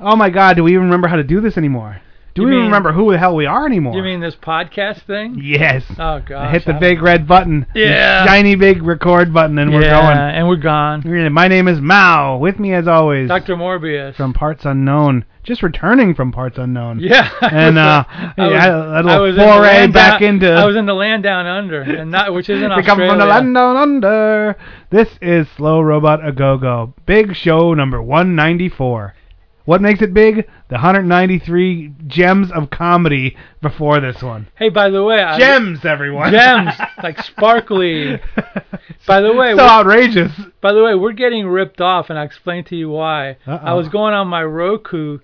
[0.00, 2.00] Oh my God, do we even remember how to do this anymore?
[2.34, 3.94] Do You we even mean- remember who the hell we are anymore?
[3.94, 5.38] You mean this podcast thing?
[5.40, 5.84] Yes.
[6.00, 6.52] Oh I gosh.
[6.52, 7.64] hit the I- big red button.
[7.74, 8.26] the Yeah.
[8.26, 10.18] shiny big record button, and we're yeah, going.
[10.18, 11.04] and we're gone.
[11.32, 12.38] My name is Mao.
[12.38, 13.54] With me, as always, Dr.
[13.54, 14.16] Morbius.
[14.16, 15.24] from Parts Unknown.
[15.44, 16.98] Just returning from Parts Unknown.
[17.00, 17.30] Yeah.
[17.40, 18.68] And uh, I yeah, was- a
[18.98, 20.52] I little was in the foray land back down- into.
[20.52, 23.10] I was in the land down under, and not which isn't they come Australia.
[23.12, 24.56] from the land down under.
[24.90, 26.94] This is Slow Robot A Go Go.
[27.06, 29.14] Big show number 194.
[29.64, 30.46] What makes it big?
[30.68, 34.48] The 193 gems of comedy before this one.
[34.56, 36.30] Hey, by the way, I, Gems, everyone.
[36.32, 38.20] gems like sparkly.
[39.06, 40.32] By the way, so we're- outrageous.
[40.60, 43.32] By the way, we're getting ripped off, and I'll explain to you why.
[43.46, 43.56] Uh-oh.
[43.56, 45.18] I was going on my Roku,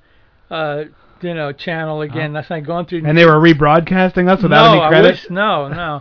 [0.51, 0.85] uh,
[1.23, 2.33] you know, channel again.
[2.33, 3.05] That's not going through.
[3.07, 5.11] And they were rebroadcasting us without no, any I credit.
[5.13, 6.01] wish, no, no.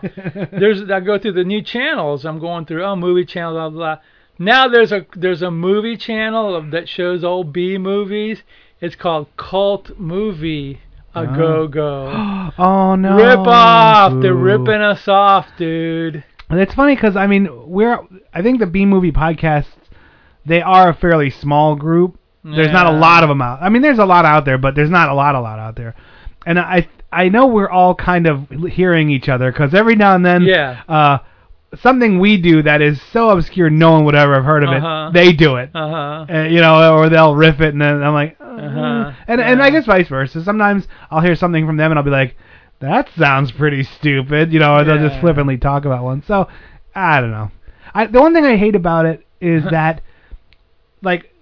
[0.58, 2.24] there's I go through the new channels.
[2.24, 3.98] I'm going through oh movie channel blah blah.
[4.42, 8.42] Now there's a there's a movie channel that shows old B movies.
[8.80, 10.80] It's called Cult Movie
[11.14, 11.26] A Oh.
[11.36, 12.50] Go Go.
[12.58, 13.16] oh no.
[13.16, 14.22] Rip off!
[14.22, 16.24] They're ripping us off, dude.
[16.48, 17.98] And it's funny because I mean we're
[18.32, 19.66] I think the B movie podcasts
[20.46, 22.18] they are a fairly small group.
[22.42, 22.98] There's not a Yeah.
[22.98, 23.58] lot of them out.
[23.60, 25.76] I mean there's a lot out there, but there's not a lot a lot out
[25.76, 25.94] there.
[26.46, 30.24] And I I know we're all kind of hearing each other because every now and
[30.24, 30.80] then Yeah.
[30.88, 31.18] uh
[31.76, 35.08] something we do that is so obscure no one would ever have heard of Uh-huh.
[35.08, 35.12] it.
[35.14, 35.70] They do it.
[35.74, 36.26] Uh huh.
[36.34, 39.12] Uh, you know, or they'll riff it, and then I'm like, uh, Uh-huh.
[39.28, 40.42] and and I guess vice versa.
[40.42, 42.36] Sometimes I'll hear something from them, and I'll be like,
[42.80, 46.22] that sounds pretty stupid, you know, or they'll just flippantly talk about one.
[46.22, 46.48] So
[46.94, 47.50] I don't know.
[47.94, 50.00] I the one thing I hate about it is that,
[51.02, 51.32] like,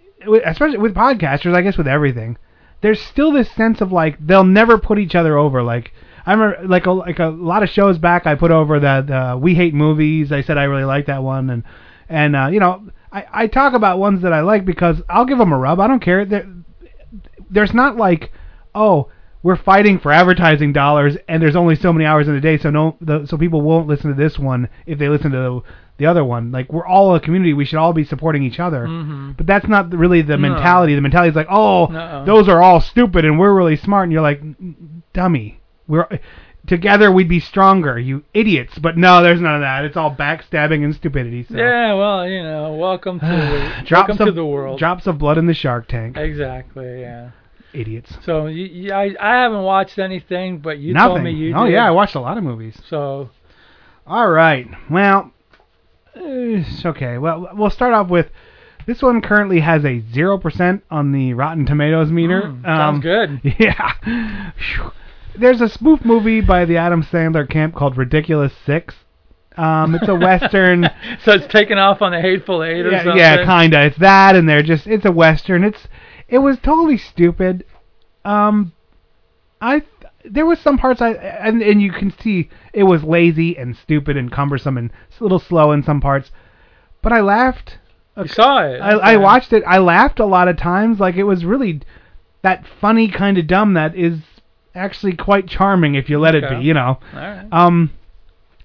[0.44, 2.36] especially with podcasters, I guess with everything,
[2.80, 5.62] there's still this sense of like they'll never put each other over.
[5.62, 5.92] Like
[6.28, 9.38] I remember, like a like a lot of shows back, I put over that uh,
[9.40, 10.30] we hate movies.
[10.30, 11.62] I said I really like that one, and
[12.08, 15.38] and uh, you know I I talk about ones that I like because I'll give
[15.38, 15.80] them a rub.
[15.80, 16.24] I don't care.
[16.26, 16.46] There,
[17.50, 18.30] there's not like
[18.74, 19.08] oh
[19.42, 22.68] we're fighting for advertising dollars and there's only so many hours in a day so
[22.70, 25.62] no the, so people won't listen to this one if they listen to the,
[25.96, 28.86] the other one like we're all a community we should all be supporting each other
[28.86, 29.36] Mhm.
[29.36, 30.48] but that's not really the No.
[30.50, 32.24] mentality the mentality is like oh No.
[32.26, 34.42] those are all stupid and we're really smart and you're like
[35.14, 36.06] dummy we're
[36.66, 40.84] together we'd be stronger you idiots but no there's none of that it's all backstabbing
[40.84, 44.44] and stupidity so Yeah, well, you know, welcome to the, drops welcome of to the
[44.44, 44.78] world.
[44.78, 47.30] drops of blood in the shark tank Exactly, yeah.
[47.72, 51.08] idiots So you, you, I, I haven't watched anything, but you Nothing.
[51.10, 51.56] told me you did.
[51.56, 51.72] oh did.
[51.72, 52.78] yeah, I watched a lot of movies.
[52.88, 53.30] So
[54.06, 54.66] All right.
[54.90, 55.32] Well,
[56.14, 57.16] it's okay.
[57.18, 58.28] Well, we'll start off with
[58.86, 59.20] this one.
[59.22, 62.42] Currently has a zero percent on the Rotten Tomatoes meter.
[62.42, 63.40] Mm, sounds good.
[63.58, 63.92] Yeah.
[65.38, 68.94] There's a spoof movie by the Adam Sandler camp called Ridiculous Six.
[69.56, 70.84] Um, it's a western.
[71.24, 73.18] so it's taken off on the Hateful Eight or yeah, something.
[73.18, 73.86] yeah, kinda.
[73.86, 74.86] It's that, and they're just.
[74.86, 75.64] It's a western.
[75.64, 75.88] It's.
[76.28, 77.64] It was totally stupid.
[78.24, 78.72] Um,
[79.60, 79.82] I
[80.24, 84.16] there was some parts I and and you can see it was lazy and stupid
[84.16, 86.30] and cumbersome and a little slow in some parts,
[87.02, 87.78] but I laughed.
[88.16, 88.80] You saw it.
[88.80, 89.62] I, I watched it.
[89.64, 90.98] I laughed a lot of times.
[90.98, 91.80] Like it was really
[92.42, 94.18] that funny kind of dumb that is
[94.74, 96.64] actually quite charming if you let it be.
[96.64, 96.98] You know.
[97.14, 97.46] Right.
[97.52, 97.90] Um,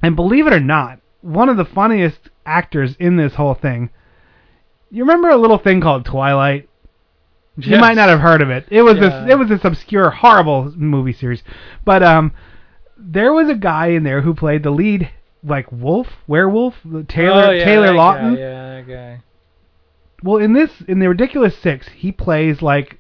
[0.02, 3.90] and believe it or not, one of the funniest actors in this whole thing.
[4.92, 6.70] You remember a little thing called Twilight?
[7.56, 8.66] You might not have heard of it.
[8.70, 9.02] It was Yeah.
[9.02, 11.44] this it was this obscure, horrible movie series.
[11.86, 12.32] But um,
[12.98, 15.10] there was a guy in there who played the lead,
[15.44, 16.76] like wolf, werewolf,
[17.08, 18.36] Taylor oh, yeah, Taylor Lawton.
[18.36, 19.24] Guy, yeah, that guy.
[20.24, 23.00] Well, in this, in the Ridiculous Six, he plays like,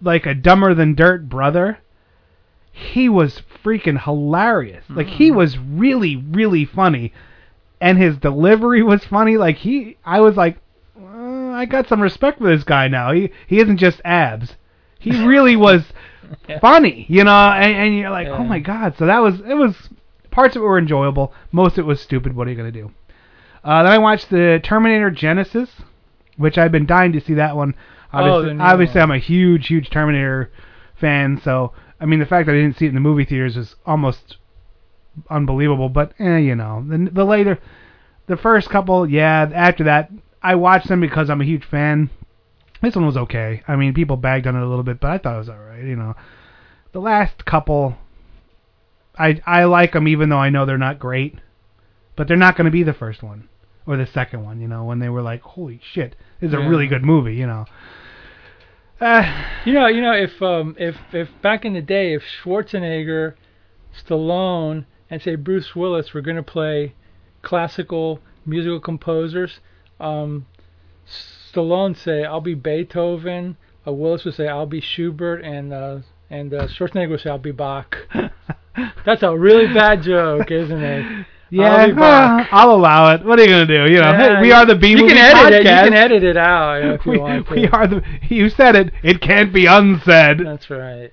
[0.00, 1.78] like a dumber than dirt brother.
[2.72, 4.84] He was freaking hilarious.
[4.88, 5.16] Like Mm-hmm.
[5.16, 7.12] he was really, really funny,
[7.80, 9.36] and his delivery was funny.
[9.36, 10.58] Like he, I was like,
[10.98, 13.12] uh, I got some respect for this guy now.
[13.12, 14.56] He he isn't just abs.
[14.98, 15.84] He really was
[16.60, 17.30] funny, you know.
[17.50, 18.96] And, and you're like, oh my god.
[18.96, 19.88] So that was it was
[20.30, 21.32] parts of it were enjoyable.
[21.52, 22.34] Most of it was stupid.
[22.36, 22.92] What are you gonna do?
[23.64, 25.68] Uh, then I watched the Terminator Genisys,
[26.36, 27.74] which I've been dying to see that one.
[28.12, 29.10] Oh, Obviously, the new obviously one.
[29.10, 30.50] I'm a huge, huge Terminator
[30.98, 31.40] fan.
[31.44, 33.74] So I mean, the fact that I didn't see it in the movie theaters is
[33.84, 34.38] almost
[35.28, 35.88] unbelievable.
[35.88, 37.58] But eh, you know, the the later,
[38.26, 39.50] the first couple, yeah.
[39.54, 40.10] After that,
[40.42, 42.10] I watched them because I'm a huge fan.
[42.82, 43.62] This one was okay.
[43.68, 45.58] I mean, people bagged on it a little bit, but I thought it was all
[45.58, 45.84] right.
[45.84, 46.14] You know,
[46.92, 47.96] the last couple,
[49.18, 51.34] I I like them even though I know they're not great,
[52.16, 53.48] but they're not going to be the first one
[53.86, 54.60] or the second one.
[54.60, 56.64] You know, when they were like, holy shit, this is Yeah.
[56.66, 57.34] a really good movie.
[57.34, 57.66] You know.
[59.00, 63.34] Uh, You know, you know, if um, if if back in the day, if Schwarzenegger,
[63.94, 66.94] Stallone, and say Bruce Willis were going to play
[67.42, 69.60] classical musical composers,
[70.00, 70.46] um,
[71.06, 75.98] Stallone say I'll be Beethoven, uh, Willis would say I'll be Schubert, and uh,
[76.30, 77.98] and uh, Schwarzenegger would say I'll be Bach.
[79.04, 81.26] That's a really bad joke, isn't it?
[81.50, 83.24] Yeah, I'll I'll allow it.
[83.24, 83.92] What are you gonna do?
[83.92, 85.58] You know, Yeah, hey, we are the B you movie can edit it.
[85.58, 87.54] You can edit it out if you we, want to.
[87.54, 88.02] we are the.
[88.28, 88.92] You said it.
[89.02, 90.40] It can't be unsaid.
[90.44, 91.12] That's right.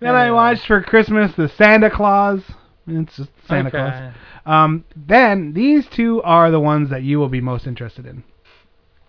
[0.00, 2.42] Then I watched for Christmas the Santa Claus.
[2.86, 3.78] It's just Santa okay.
[3.78, 4.14] Claus.
[4.46, 8.22] Um, then these two are the ones that you will be most interested in.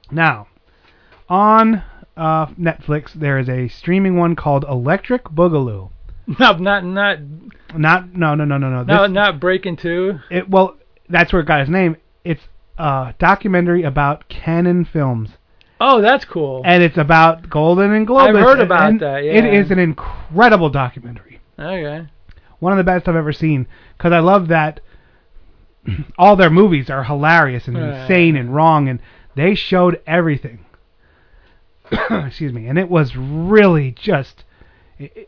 [0.09, 0.47] Now,
[1.27, 1.83] on
[2.15, 5.89] uh, Netflix, there is a streaming one called Electric Boogaloo.
[6.39, 7.19] No, not not
[7.75, 8.83] Not no no no no no.
[8.83, 10.19] no This- not Breaking Two.
[10.31, 10.75] it, well,
[11.09, 11.97] that's where it got its name.
[12.23, 12.41] It's
[12.77, 15.29] a documentary about Cannon films,
[15.79, 16.61] Oh, that's cool.
[16.65, 18.29] and it's about Golan and Globus.
[18.29, 19.51] I've heard about and that, It yeah.
[19.61, 21.39] is an incredible documentary.
[21.59, 22.07] Okay.
[22.59, 23.67] one of the best I've ever seen
[23.97, 24.79] because I love that
[26.17, 28.01] all their movies are hilarious and Right.
[28.01, 28.99] insane and wrong and
[29.35, 30.65] they showed everything.
[32.09, 34.43] Excuse me, and it was really just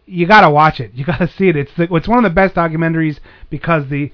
[0.06, 0.94] you got to watch it.
[0.94, 1.56] You got to see it.
[1.56, 3.20] It's the, it's one of the best documentaries
[3.50, 4.12] because the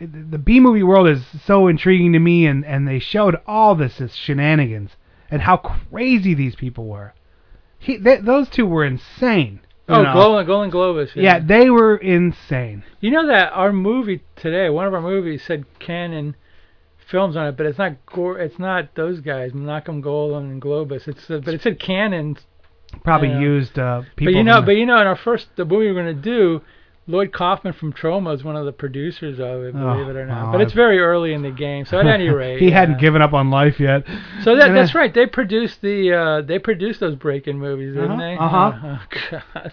[0.00, 4.00] the B movie world is so intriguing to me and and they showed all this
[4.00, 4.90] as shenanigans
[5.30, 7.14] and how crazy these people were.
[7.78, 9.60] He, they, those two were insane.
[9.88, 10.12] Oh, know.
[10.12, 11.14] Golan Golan Globus.
[11.16, 12.84] Yeah, they were insane.
[13.00, 16.36] You know that our movie today, one of our movies said Cannon
[16.98, 21.08] films on it, but it's not Gor- it's not those guys, Malcolm Golan and Globus.
[21.08, 22.38] It's uh, but it said Cannon.
[23.04, 23.40] Probably Yeah.
[23.40, 24.32] used uh, people.
[24.32, 26.62] But you know, but you know, in our first the movie we're going to do,
[27.08, 30.26] Lloyd Kaufman from Troma is one of the producers of it, believe Oh, it or
[30.26, 30.44] not.
[30.46, 32.78] wow, but it's very early in the game, so at any rate, he yeah.
[32.80, 34.04] hadn't given up on life yet.
[34.44, 35.12] So that that's uh, right.
[35.12, 38.36] They produced the uh they produced those break-in movies, didn't Uh-huh, they?
[38.36, 38.98] uh-huh.
[39.32, 39.72] Oh, God.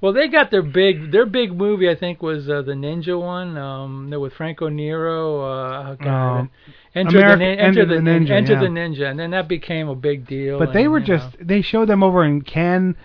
[0.00, 1.88] Well, they got their big their big movie.
[1.88, 3.56] I think was uh, the Ninja one.
[3.56, 5.40] Um, with Franco Nero.
[5.40, 6.38] Uh, oh, God.
[6.40, 6.50] Um,
[6.94, 8.60] Enter America- the Nin- Enter the the Ninja, Enter yeah.
[8.60, 10.58] the Ninja, and then that became a big deal.
[10.58, 11.46] But they were just know.
[11.46, 12.96] they showed them over in Cannes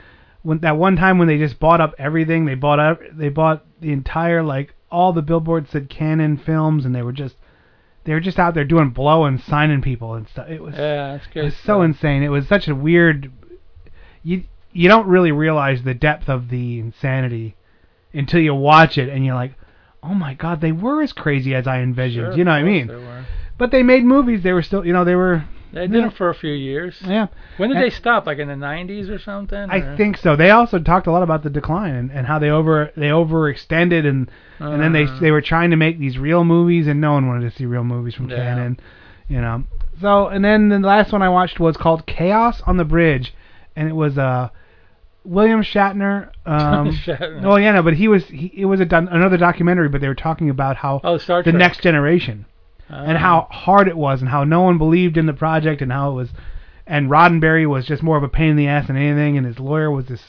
[0.43, 2.45] when that one time when they just bought up everything.
[2.45, 6.93] They bought up they bought the entire like all the billboards said Cannon films and
[6.93, 7.35] they were just
[8.03, 10.49] they were just out there doing blow and signing people and stuff.
[10.49, 12.23] It was Yeah, it was so insane.
[12.23, 13.31] It was such a weird
[14.23, 14.43] you
[14.73, 17.55] you don't really realize the depth of the insanity
[18.13, 19.53] until you watch it and you're like,
[20.03, 22.63] "Oh my god, they were as crazy as I envisioned." Sure, you know what I
[22.63, 22.91] mean?
[23.57, 24.43] But they made movies.
[24.43, 25.43] They were still, you know, they were
[25.73, 26.01] they did Yeah.
[26.03, 26.97] them for a few years.
[27.05, 27.27] yeah.
[27.57, 28.25] When did And- they stop?
[28.25, 29.67] Like in the 90s or something?
[29.69, 30.35] I or- think so.
[30.35, 34.07] They also talked a lot about the decline and, and how they over they overextended
[34.07, 37.13] and and then they Uh, they were trying to make these real movies and no
[37.13, 38.37] one wanted to see real movies from Yeah.
[38.37, 38.79] Cannon,
[39.27, 39.63] you know.
[39.99, 43.33] So and then the last one I watched was called Chaos on the Bridge,
[43.75, 44.49] and it was uh
[45.25, 46.29] William Shatner.
[46.45, 47.41] Um, Shatner.
[47.43, 50.15] Oh yeah, no, but he was he, it was a another documentary, but they were
[50.15, 52.45] talking about how oh, the next generation
[52.89, 56.11] and how hard it was and how no one believed in the project and how
[56.11, 56.29] it was
[56.85, 59.59] and Roddenberry was just more of a pain in the ass than anything and his
[59.59, 60.23] lawyer was this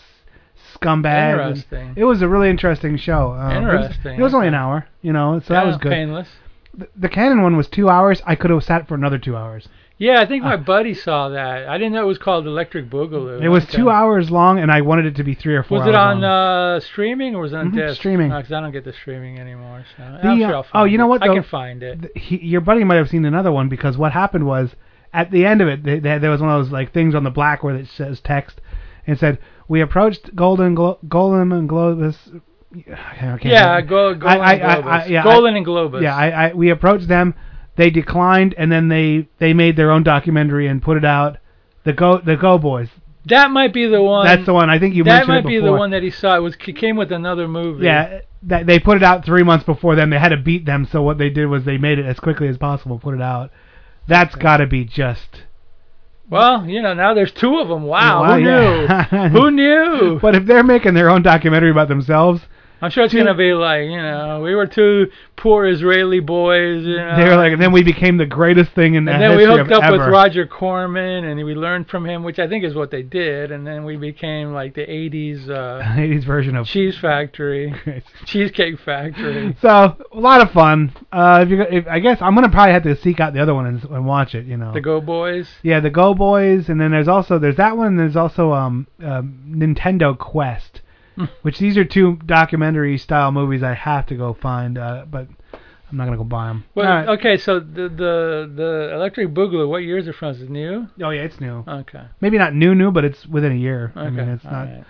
[0.75, 1.33] scumbag.
[1.33, 1.95] Interesting.
[1.97, 3.33] It was a really interesting show.
[3.33, 5.93] Um, it was- Interesting, It was, only an hour, you know, so that was good.
[5.93, 6.29] Painless.
[6.77, 8.23] The, the Canon one was two hours.
[8.27, 9.69] I could have sat for another two hours.
[10.01, 11.69] Yeah, I think my Uh, buddy saw that.
[11.69, 13.43] I didn't know it was called Electric Boogaloo.
[13.43, 13.79] It was Okay.
[13.79, 15.79] two hours long, and I wanted it to be three or four.
[15.79, 17.97] Was it on uh, streaming or was it on Mhm, disc?
[17.99, 18.29] streaming.
[18.31, 19.83] Because I don't get the streaming anymore.
[19.97, 22.13] So The, I'm uh, sure I'll oh, find you know what, I can find it.
[22.17, 24.77] He, your buddy might have seen another one because what happened was
[25.13, 27.25] at the end of it, they, they, there was one of those like things on
[27.25, 28.61] the black where it says text
[29.05, 32.17] and said we approached Golan Glo- Golan and Globus.
[32.77, 33.49] Okay, okay.
[33.51, 34.87] Yeah, go, Golan I- I- and I- Globus.
[34.87, 36.03] I- yeah, Golan and Globus.
[36.03, 37.35] Yeah, I, I we approached them.
[37.79, 41.39] They declined, and then they they made their own documentary and put it out.
[41.85, 42.89] The go the Go Boys.
[43.27, 44.27] that might be the one.
[44.27, 44.69] That's the one.
[44.69, 46.37] I think you mentioned that mentioned might be the one that he saw.
[46.37, 47.85] It was it came with another movie.
[47.85, 50.11] Yeah, that they put it out three months before them.
[50.11, 52.49] They had to beat them, so what they did was they made it as quickly
[52.49, 53.51] as possible, put it out.
[54.09, 55.45] That's got to be just.
[56.29, 57.85] Well, you know, now there's two of them.
[57.85, 59.07] Wow, Wow, who yeah.
[59.13, 59.29] knew?
[59.29, 60.19] who knew?
[60.21, 62.43] But if they're making their own documentary about themselves,
[62.81, 66.85] I'm sure it's gonna be like you know we were two poor Israeli boys.
[66.85, 69.23] You know, They were like, and then we became the greatest thing in the and
[69.23, 70.01] then we hooked up with.
[70.01, 73.51] Roger Corman, and we learned from him, which I think is what they did.
[73.51, 77.75] And then we became like the '80s uh, 80s version of Cheese Factory,
[78.27, 79.57] Cheesecake Factory.
[79.69, 80.93] So a lot of fun.
[81.11, 83.55] Uh, if you, if, I guess I'm gonna probably have to seek out the other
[83.55, 84.47] one and, and watch it.
[84.47, 84.73] You know.
[84.73, 85.49] The Go Boys.
[85.63, 87.89] yeah, the Go Boys, and then there's also there's that one.
[87.89, 90.83] And there's also um, um Nintendo Quest.
[91.43, 94.79] which these are two documentary style movies I have to go find.
[94.79, 95.29] Uh, but
[95.91, 96.65] I'm not gonna go buy them.
[96.75, 100.35] Well, okay, so the the the Electric Boogaloo, what year is it from?
[100.35, 100.87] Is it new?
[101.03, 101.65] Oh yeah, it's new.
[101.67, 102.03] Okay.
[102.21, 103.93] Maybe not new new, but it's within a year.
[103.97, 104.07] Okay.
[104.07, 104.69] I mean, it's all not.
[104.69, 104.85] right.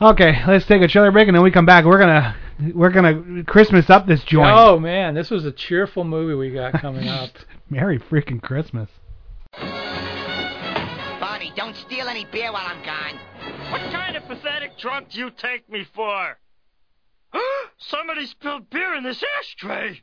[0.00, 1.84] Okay, let's take a trailer break, and then we come back.
[1.84, 2.36] We're gonna
[2.74, 4.50] we're gonna Christmas up this joint.
[4.50, 7.30] Oh man, this was a cheerful movie we got coming up.
[7.68, 8.88] Merry freaking Christmas.
[11.20, 13.18] Barney, don't steal any beer while I'm gone.
[13.70, 16.38] What kind of pathetic drunk do you take me for?
[17.78, 20.00] Somebody spilled beer in this ashtray.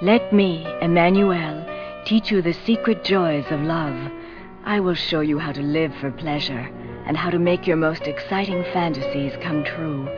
[0.00, 4.12] Let me, Emmanuelle, teach you the secret joys of love.
[4.64, 6.70] I will show you how to live for pleasure
[7.06, 10.08] and how to make your most exciting fantasies come true.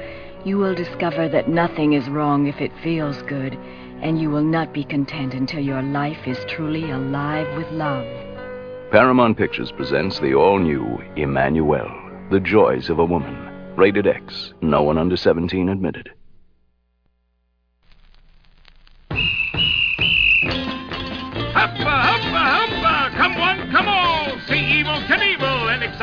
[0.44, 3.54] You will discover that nothing is wrong if it feels good,
[4.02, 8.06] and you will not be content until your life is truly alive with love.
[8.90, 10.82] Paramount Pictures presents the all new
[11.16, 13.36] Emmanuelle, The Joys of a Woman.
[13.76, 14.52] Rated X.
[14.62, 16.10] No one under 17 admitted.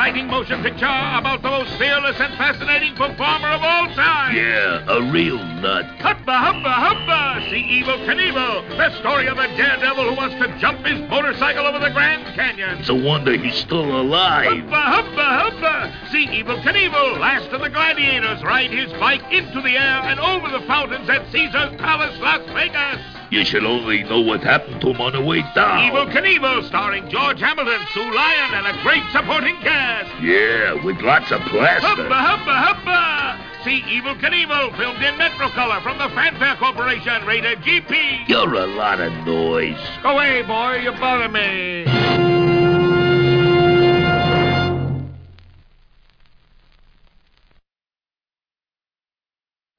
[0.08, 4.34] Exciting motion picture about the most fearless and fascinating performer of all time.
[4.34, 5.84] Yeah, a real nut.
[5.98, 7.50] Huppa, huppa, huppa!
[7.50, 11.78] See Evel Knievel, the story of a daredevil who wants to jump his motorcycle over
[11.78, 12.78] the Grand Canyon.
[12.78, 14.46] It's a wonder he's still alive.
[14.46, 16.10] Huppa, huppa, huppa!
[16.10, 20.48] See Evel Knievel, last of the gladiators, ride his bike into the air and over
[20.48, 23.17] the fountains at Caesar's Palace, Las Vegas.
[23.30, 25.90] You shall only know what happened to him on the way down.
[25.90, 30.08] Evel Knievel, starring George Hamilton, Sue Lyon, and a great supporting cast.
[30.22, 31.86] Yeah, with lots of plaster.
[31.86, 33.64] Huppa, huppa, huppa!
[33.64, 38.28] See Evel Knievel, filmed in Metrocolor from the Fanfare Corporation, rated GP.
[38.28, 39.76] You're a lot of noise.
[40.02, 41.84] Go away, boy, you bother me.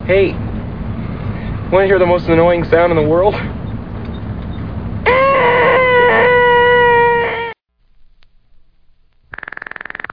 [0.05, 0.35] Hey,
[1.71, 3.35] want to hear the most annoying sound in the world?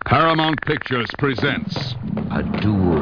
[0.05, 1.95] Paramount Pictures presents
[2.33, 3.01] A dual,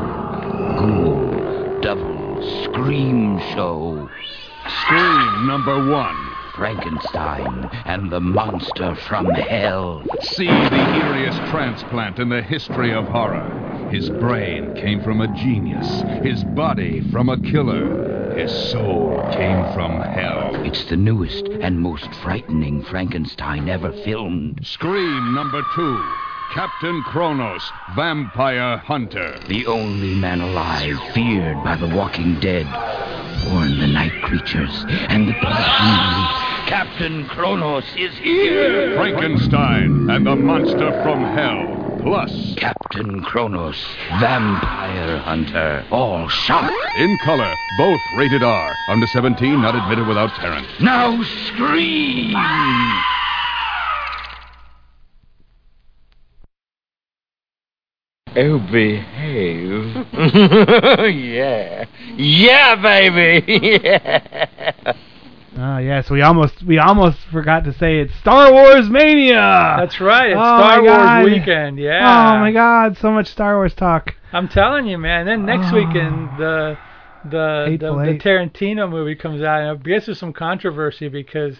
[0.78, 4.08] ghoul, double, scream show.
[4.82, 6.30] Scream Number One.
[6.54, 10.04] Frankenstein and the monster from hell.
[10.20, 13.73] See the eeriest transplant in the history of horror.
[13.94, 20.00] His brain came from a genius, his body from a killer, his soul came from
[20.00, 20.50] hell.
[20.64, 24.58] It's the newest and most frightening Frankenstein ever filmed.
[24.64, 26.04] Scream Number Two.
[26.54, 27.62] Captain Kronos,
[27.94, 29.38] Vampire Hunter.
[29.46, 32.66] The only man alive feared by the walking dead.
[33.52, 36.68] Warn the night creatures and the blood hungry.
[36.68, 38.96] Captain Kronos is here!
[38.96, 41.73] Frankenstein and the Monster from Hell.
[42.04, 43.82] Plus, Captain Kronos,
[44.20, 45.86] Vampire Hunter.
[45.90, 46.70] All shot.
[46.98, 48.76] in color, both rated R.
[48.88, 50.66] Under 17, not admitted without parent.
[50.82, 52.34] Now scream!
[58.36, 60.06] Oh, behave.
[61.16, 61.86] yeah.
[62.16, 63.80] Yeah, baby.
[63.82, 64.73] yeah.
[65.56, 69.76] Ah, yes, we almost we almost forgot to say it's Star Wars Mania.
[69.78, 70.30] That's right.
[70.30, 70.82] It's Oh, Star.
[70.82, 71.78] Wars weekend.
[71.78, 72.00] Yeah.
[72.36, 74.14] Oh my God, so much Star Wars talk.
[74.32, 75.26] I'm telling you, man.
[75.26, 75.76] Then next Oh.
[75.76, 76.76] weekend the
[77.24, 81.56] the the, the Tarantino movie comes out, and I guess there's some controversy because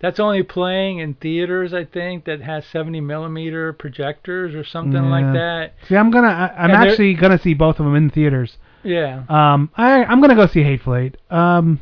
[0.00, 5.32] that's only playing in theaters, I think, that has 70 millimeter projectors or something like
[5.32, 5.72] that.
[5.88, 8.58] See, I'm gonna I, I'm And actually gonna see both of them in theaters.
[8.84, 9.24] Yeah.
[9.28, 11.16] Um, I I'm gonna go see Hateful Eight.
[11.30, 11.80] Um,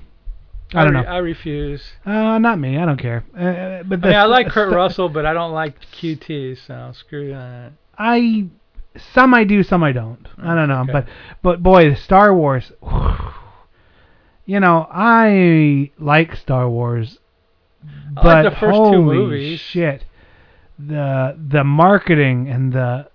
[0.74, 1.08] I don't re- know.
[1.08, 1.82] I refuse.
[2.04, 2.76] Uh, not me.
[2.76, 3.24] I don't care.
[3.34, 7.28] Uh, but I mean, I like Kurt Russell, but I don't like QT, so screw
[7.30, 7.72] that.
[7.96, 8.46] I
[9.14, 10.26] some I do, some I don't.
[10.38, 10.92] I don't know, Okay.
[10.92, 11.06] but
[11.42, 12.72] but boy, Star Wars.
[14.44, 17.18] You know, I like Star Wars,
[18.16, 19.60] I but like the first two holy movies.
[19.60, 20.04] shit,
[20.78, 23.08] the the marketing and the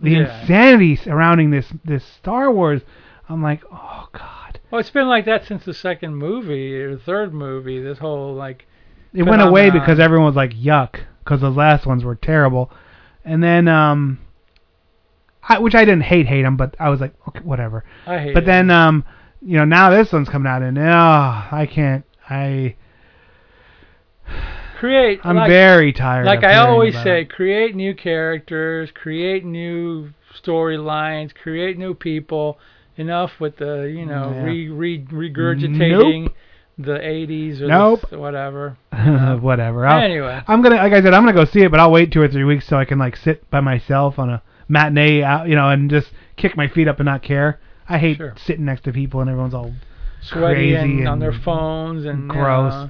[0.00, 0.40] the Yeah.
[0.42, 2.82] insanity surrounding this this Star Wars.
[3.28, 4.35] I'm like, oh god,
[4.76, 7.80] Well, it's been like that since the second movie or third movie.
[7.80, 8.66] This whole like
[9.14, 9.80] it went away phenomenon.
[9.80, 12.70] because everyone was like, yuck, because those last ones were terrible,
[13.24, 14.18] and then um.
[15.42, 17.86] I, which I didn't hate hate them, but I was like, okay, whatever.
[18.06, 18.46] I hate But it.
[18.46, 19.04] then, um,
[19.40, 22.04] you know, now this one's coming out, and oh, I can't.
[22.28, 22.76] I
[24.78, 25.20] create.
[25.24, 26.26] I'm like, very tired.
[26.26, 27.30] Like I always say, it.
[27.30, 32.58] create new characters, create new storylines, create new people.
[32.98, 34.42] Enough with the you know Yeah.
[34.42, 36.32] re, re regurgitating Nope.
[36.78, 38.00] the 80s or Nope.
[38.10, 38.76] the, whatever.
[39.40, 39.86] whatever.
[39.86, 40.40] I'll- Anyway.
[40.46, 42.28] I'm gonna, like I said, I'm gonna go see it, but I'll wait two or
[42.28, 45.68] three weeks so I can like sit by myself on a matinee, out, you know,
[45.68, 47.60] and just kick my feet up and not care.
[47.88, 48.34] I hate Sure.
[48.36, 49.72] sitting next to people and everyone's all
[50.22, 52.72] Sweaty crazy and, on their phones and gross.
[52.72, 52.88] uh,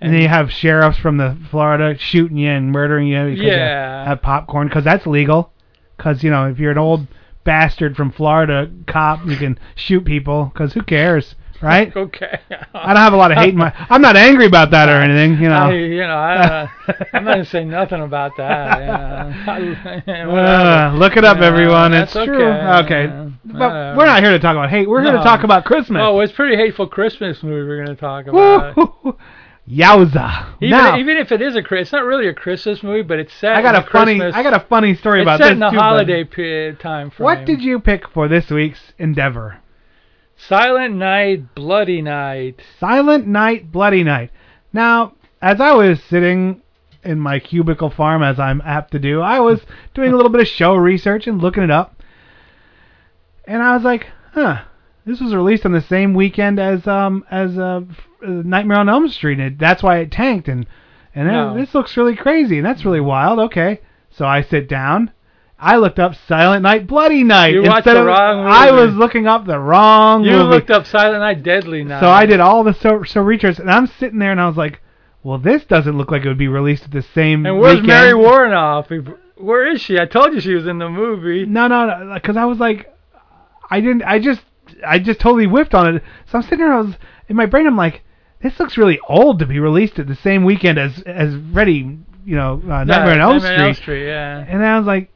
[0.00, 4.02] and then you have sheriffs from the Florida shooting you and murdering you because Yeah.
[4.02, 5.50] you have popcorn because that's legal.
[5.96, 7.06] Because you know if you're an old
[7.44, 11.94] bastard from Florida cop, you can shoot people because who cares, right?
[11.96, 12.38] okay.
[12.74, 13.72] I don't have a lot of hate in my.
[13.90, 15.54] I'm not angry about that or anything, you know.
[15.54, 16.66] I, you know, I, uh,
[17.12, 18.78] I'm not gonna say nothing about that.
[18.80, 20.00] Yeah.
[20.34, 21.92] Uh, look it up, Yeah, everyone.
[21.92, 22.42] It's true.
[22.44, 22.84] okay.
[22.84, 24.88] Okay, Yeah, but we're not here to talk about hate.
[24.88, 26.00] We're here to talk about Christmas.
[26.04, 29.18] Oh, it's a pretty hateful Christmas movie we're gonna talk about.
[29.68, 30.56] Yowza!
[30.60, 33.32] Even now, even if it is a it's not really a Christmas movie, but it's
[33.32, 33.56] set.
[33.56, 34.18] I got a funny.
[34.18, 36.80] Christmas, I got a funny story it's about set this in the too, holiday period
[36.80, 37.24] time frame.
[37.24, 39.58] What did you pick for this week's endeavor?
[40.36, 42.60] Silent Night, Bloody Night.
[42.78, 44.30] Silent Night, Bloody Night.
[44.72, 46.60] Now, as I was sitting
[47.02, 49.60] in my cubicle farm, as I'm apt to do, I was
[49.94, 52.02] doing a little bit of show research and looking it up,
[53.46, 54.64] and I was like, huh.
[55.06, 57.82] This was released on the same weekend as um as uh,
[58.26, 60.48] Nightmare on Elm Street, and it, that's why it tanked.
[60.48, 60.66] And
[61.14, 61.54] and No.
[61.56, 63.38] this looks really crazy, and that's really wild.
[63.38, 65.10] Okay, so I sit down.
[65.58, 67.54] I looked up Silent Night, Bloody Night.
[67.54, 70.50] You watched the of- wrong I was looking up the wrong You movie.
[70.50, 72.00] looked up Silent Night, Deadly Night.
[72.00, 74.56] So I did all the so so research, and I'm sitting there, and I was
[74.56, 74.80] like,
[75.22, 77.86] "Well, this doesn't look like it would be released at the same." And where's weekend.
[77.88, 78.90] Mary Woronov?
[78.90, 79.98] If- Where is she?
[79.98, 81.44] I told you she was in the movie.
[81.44, 82.92] No, no, no, because I was like,
[83.70, 84.40] I didn't, I just,
[84.86, 86.02] I just totally whiffed on it.
[86.26, 86.94] So I'm sitting there, I was
[87.28, 88.02] in my brain, I'm like,
[88.44, 92.36] this looks really old to be released at the same weekend as as Ready, you
[92.36, 93.56] know, uh, Nightmare on Elm Nightmare on Street.
[93.64, 94.44] Elm Street, yeah.
[94.46, 95.10] And I was like,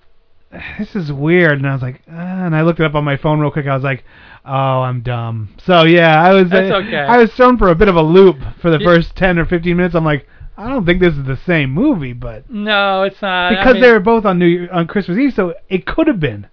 [0.79, 1.59] this is weird.
[1.59, 3.67] And I was like, uh, and I looked it up on my phone real quick.
[3.67, 4.03] I was like,
[4.45, 5.55] oh, I'm dumb.
[5.65, 6.49] So yeah, I was.
[6.51, 6.97] That's uh, okay.
[6.97, 8.87] I was thrown for a bit of a loop for the Yeah.
[8.87, 9.95] first ten or fifteen minutes.
[9.95, 13.51] I'm like, I don't think this is the same movie, but No, it's not.
[13.51, 16.07] because I mean, they were both on New Year, on Christmas Eve, so it could
[16.09, 16.49] have been.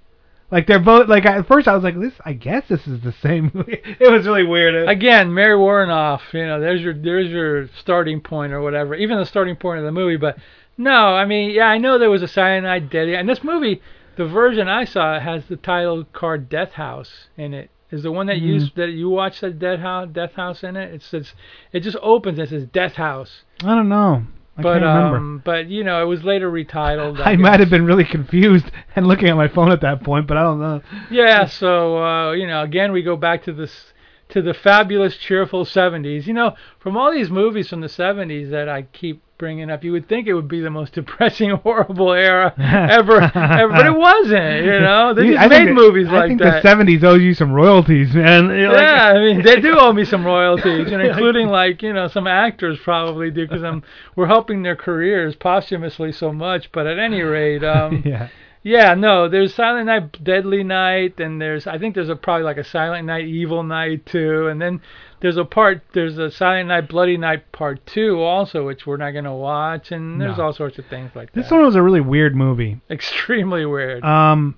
[0.52, 3.12] Like they're both like at first I was like this I guess this is the
[3.22, 3.82] same movie.
[4.00, 4.88] It was really weird.
[4.88, 6.22] again, Mary Woronov.
[6.34, 8.94] You know, there's your there's your starting point or whatever.
[8.96, 10.18] Even the starting point of the movie.
[10.18, 10.38] But
[10.78, 13.82] no, I mean, yeah, I know there was a Night, Deadly, and this movie,
[14.18, 17.70] the version I saw has the title card Death House in it.
[17.92, 18.74] Is the one that you Mhm.
[18.76, 20.94] that you watched that Death House Death House in it?
[20.94, 21.34] It says
[21.72, 23.44] it just opens and it says Death House.
[23.64, 24.24] I don't know.
[24.58, 27.20] I but um, but you know, it was later retitled.
[27.26, 27.42] I guess.
[27.42, 30.44] might have been really confused and looking at my phone at that point, but I
[30.44, 30.82] don't know.
[31.12, 33.94] Yeah, so uh, you know, again we go back to this
[34.30, 36.26] to the fabulous cheerful 70s.
[36.26, 39.92] You know, from all these movies from the 70s that I keep bringing up, you
[39.92, 44.66] would think it would be the most depressing, horrible era ever, ever but it wasn't.
[44.66, 46.64] You know, they just I made that- movies I like think that.
[46.64, 48.46] the 70s owes you some royalties, man.
[48.50, 51.94] You're like- yeah, I mean they do owe me some royalties, and including like you
[51.94, 53.84] know some actors probably do because I'm
[54.16, 56.72] we're helping their careers posthumously so much.
[56.72, 58.30] But at any rate, um, yeah.
[58.64, 62.58] yeah, no, there's Silent Night, Deadly Night, and there's I think there's a probably like
[62.58, 64.82] a Silent Night, Evil Night too, and then
[65.26, 69.10] there's a part there's a Silent Night, Bloody Night Part Two also, which we're not
[69.10, 70.44] gonna watch, and there's No.
[70.46, 71.42] all sorts of things like that.
[71.42, 72.80] This one was a really weird movie.
[72.92, 74.04] Extremely weird.
[74.04, 74.54] Um,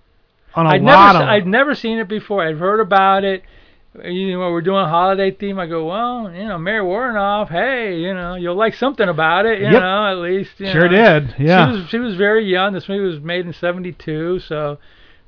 [0.56, 1.30] on a I'd lot never of.
[1.30, 2.46] se- I'd never seen it before.
[2.46, 3.44] I'd heard about it.
[4.04, 5.58] You know, we're doing a holiday theme.
[5.58, 7.48] I go, well, you know, Mary Woronov.
[7.50, 9.60] Hey, you know, you'll like something about it.
[9.60, 9.82] You Yep.
[9.82, 10.60] know, at least.
[10.60, 11.20] You Sure know.
[11.22, 11.72] did, yeah.
[11.72, 12.74] She was she was very young.
[12.74, 14.78] This movie was made in '72, so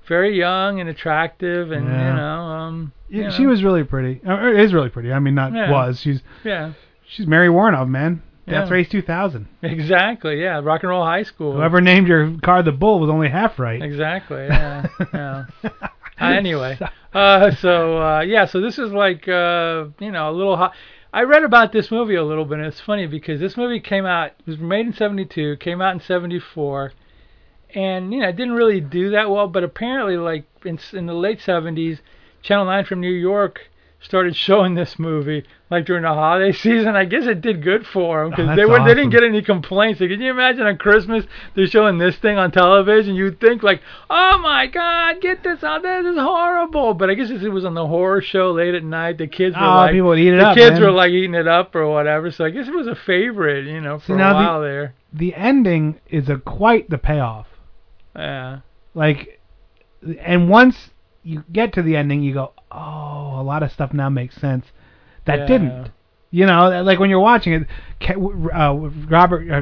[0.10, 2.10] very young and attractive, and Yeah.
[2.10, 3.50] you know, um, Yeah, you she know.
[3.50, 4.20] was really pretty.
[4.26, 5.14] Or is really pretty.
[5.14, 5.72] I mean, not Yeah.
[5.72, 6.02] was.
[6.02, 6.72] She's Yeah,
[7.08, 8.22] she's Mary Woronov, man.
[8.48, 8.74] Death Yeah.
[8.74, 9.46] Race 2000.
[9.62, 10.42] exactly.
[10.42, 11.54] Yeah, Rock and Roll High School.
[11.54, 13.82] Whoever named your car the Bull was only half right.
[13.82, 14.46] Exactly.
[14.50, 14.88] Yeah.
[15.14, 15.46] yeah.
[16.22, 16.78] Uh, anyway,
[17.14, 20.74] uh, so uh, yeah, so this is like uh, you know a little hot.
[21.14, 24.06] I read about this movie a little bit, and it's funny because this movie came
[24.06, 26.92] out it was made in '72, came out in '74,
[27.76, 29.48] and you know it didn't really do that well.
[29.48, 32.00] But apparently, like in in the late '70s,
[32.42, 33.62] Channel 9 from New York
[34.02, 36.96] started showing this movie like during the holiday season.
[36.96, 39.24] I guess it did good for them Oh, because that's they were they didn't get
[39.26, 40.00] any complaints.
[40.00, 43.14] Like, can you imagine on Christmas they're showing this thing on television?
[43.16, 45.82] You'd think like, oh my God, get this out!
[45.84, 46.94] This is horrible.
[46.94, 49.18] But I guess it was on the horror show late at night.
[49.18, 50.82] The kids were Oh, like, people would eat it the up, kids man.
[50.82, 52.32] were like eating it up or whatever.
[52.32, 54.94] So I guess it was a favorite, you know, for See, a the- while there.
[55.12, 57.48] The ending is a quite the payoff.
[58.16, 58.60] Yeah.
[58.94, 59.40] Like,
[60.22, 60.90] and once
[61.24, 64.66] you get to the ending, you go, oh, a lot of stuff now makes sense
[65.26, 65.46] that Yeah.
[65.48, 65.92] didn't.
[66.32, 67.68] You know, like when you're watching it,
[68.08, 68.74] uh,
[69.10, 69.62] Robert uh,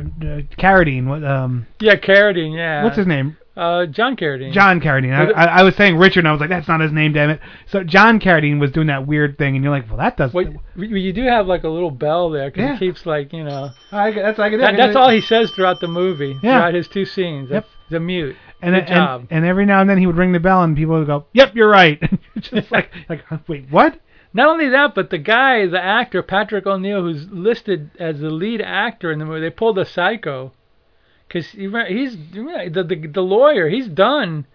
[0.61, 2.55] Carradine, what, um, Yeah, Carradine.
[2.55, 2.83] Yeah.
[2.83, 3.37] what's his name?
[3.55, 4.51] Uh, John Carradine.
[4.51, 5.13] John Carradine.
[5.15, 7.13] I, Was I, I was saying Richard, and I was like, that's not his name,
[7.13, 7.39] damn it.
[7.67, 10.31] So John Carradine was doing that weird thing, and you're like, well, that does.
[10.33, 12.73] Wait, you you do have like a little bell there because Yeah.
[12.73, 13.71] he keeps like you know.
[13.91, 16.37] I, that's like That, that's all he says throughout the movie.
[16.43, 16.59] Yeah.
[16.59, 17.49] Throughout his two scenes.
[17.49, 17.65] Yep.
[17.89, 18.35] The mute.
[18.61, 19.27] And, Good and, job.
[19.29, 21.55] and every now and then he would ring the bell, and people would go, "Yep,
[21.55, 22.01] you're right."
[22.39, 23.99] Just like, like, wait, what?
[24.33, 28.61] Not only that, but the guy, the actor Patrick O'Neal, who's listed as the lead
[28.61, 30.51] actor in the movie, they pulled a psycho,
[31.27, 33.69] because he's the, the the lawyer.
[33.69, 34.45] He's done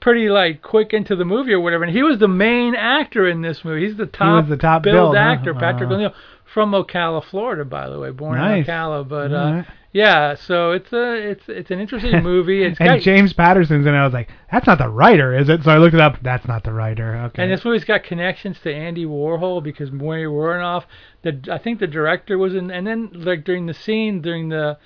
[0.00, 3.42] pretty like quick into the movie or whatever, and he was the main actor in
[3.42, 3.86] this movie.
[3.86, 5.22] He's the top, was the top billed billed, huh?
[5.22, 5.90] actor, Patrick.
[5.90, 6.14] O'Neal,
[6.52, 8.66] from Ocala, Florida, by the way, born Nice.
[8.66, 9.08] in Ocala.
[9.08, 9.62] But uh.
[9.98, 12.62] Yeah, so it's a it's it's an interesting movie.
[12.62, 13.96] It's and got, James Patterson's and.
[13.96, 15.64] I was like, that's not the writer, is it?
[15.64, 16.18] So I looked it up.
[16.22, 17.16] That's not the writer.
[17.16, 17.42] Okay.
[17.42, 20.84] And this movie's got connections to Andy Warhol because Mary Woronov,
[21.22, 24.78] the I think the director was in, and then like during the scene during the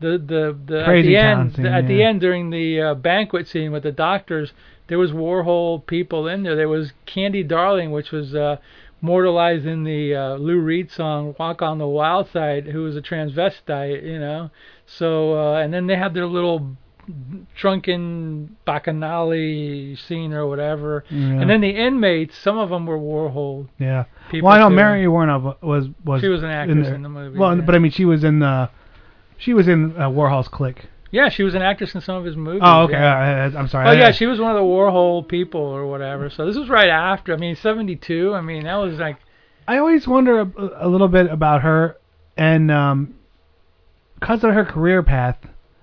[0.00, 3.72] the the, the at the end scene, at the end during the uh, banquet scene
[3.72, 4.52] with the doctors,
[4.88, 6.56] there was Warhol people in there.
[6.56, 8.58] There was Candy Darling, which was uh,
[9.00, 13.02] mortalized in the uh, Lou Reed song "Walk on the Wild Side," who was a
[13.02, 14.50] transvestite, you know.
[14.86, 16.76] So uh, and then they had their little
[17.56, 21.04] drunken bacchanali scene or whatever.
[21.10, 21.40] Yeah.
[21.40, 23.68] And then the inmates, some of them were Warhol.
[23.78, 24.04] yeah.
[24.30, 24.74] people Well, I know too.
[24.76, 26.20] Mary Woronov was was.
[26.20, 26.94] She was an actress there.
[26.94, 27.62] in the movie, Well, yeah.
[27.62, 28.70] but I mean, she was in the.
[29.38, 30.86] She was in uh, Warhol's clique.
[31.10, 32.60] Yeah, she was an actress in some of his movies.
[32.62, 32.94] Oh, okay.
[32.94, 33.50] yeah.
[33.54, 33.88] I, I'm sorry.
[33.88, 36.28] Oh yeah, she was one of the Warhol people or whatever.
[36.28, 37.32] So this was right after.
[37.32, 38.34] I mean, 72.
[38.34, 39.16] I mean, that was like
[39.68, 41.98] I always wonder a, a little bit about her,
[42.38, 43.14] and um,
[44.18, 45.36] because of her career path,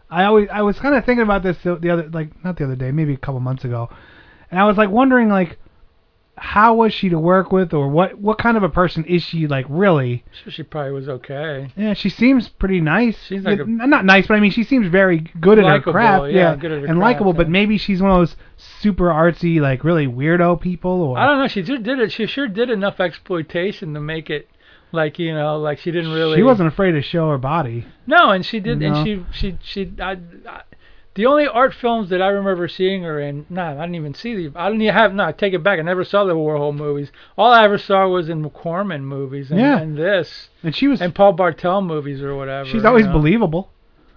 [0.09, 2.63] I always I was kind of thinking about this the, the other like not the
[2.63, 3.89] other day, maybe a couple months ago,
[4.49, 5.59] and I was like wondering like
[6.37, 9.47] how was she to work with, or what what kind of a person is she
[9.47, 10.23] like really?
[10.43, 11.71] she, she probably was okay.
[11.77, 13.17] Yeah, she seems pretty nice.
[13.25, 16.31] She's like a- not nice, but I mean she seems very good at her craft.
[16.31, 17.33] yeah, good at her and likable.
[17.33, 21.39] But maybe she's one of those super artsy, like really weirdo people, or I don't
[21.39, 21.47] know.
[21.47, 22.11] She just did it.
[22.11, 24.49] She sure did enough exploitation to make it
[24.91, 26.37] like you know, like she didn't really.
[26.37, 27.85] she wasn't afraid to show her body.
[28.07, 28.87] No, and she did, No.
[28.93, 29.91] and she she she.
[29.99, 30.17] I,
[30.47, 30.61] I,
[31.15, 34.35] the only art films that I remember seeing her in, no, I didn't even see
[34.47, 34.59] the.
[34.59, 35.13] I didn't even have.
[35.13, 35.79] No, I take it back.
[35.79, 37.11] I never saw the Warhol movies.
[37.37, 39.79] All I ever saw was in Corman movies and, Yeah.
[39.79, 42.65] and this And she was and Paul Bartel movies or whatever.
[42.69, 43.13] she's you always know.
[43.13, 43.69] believable.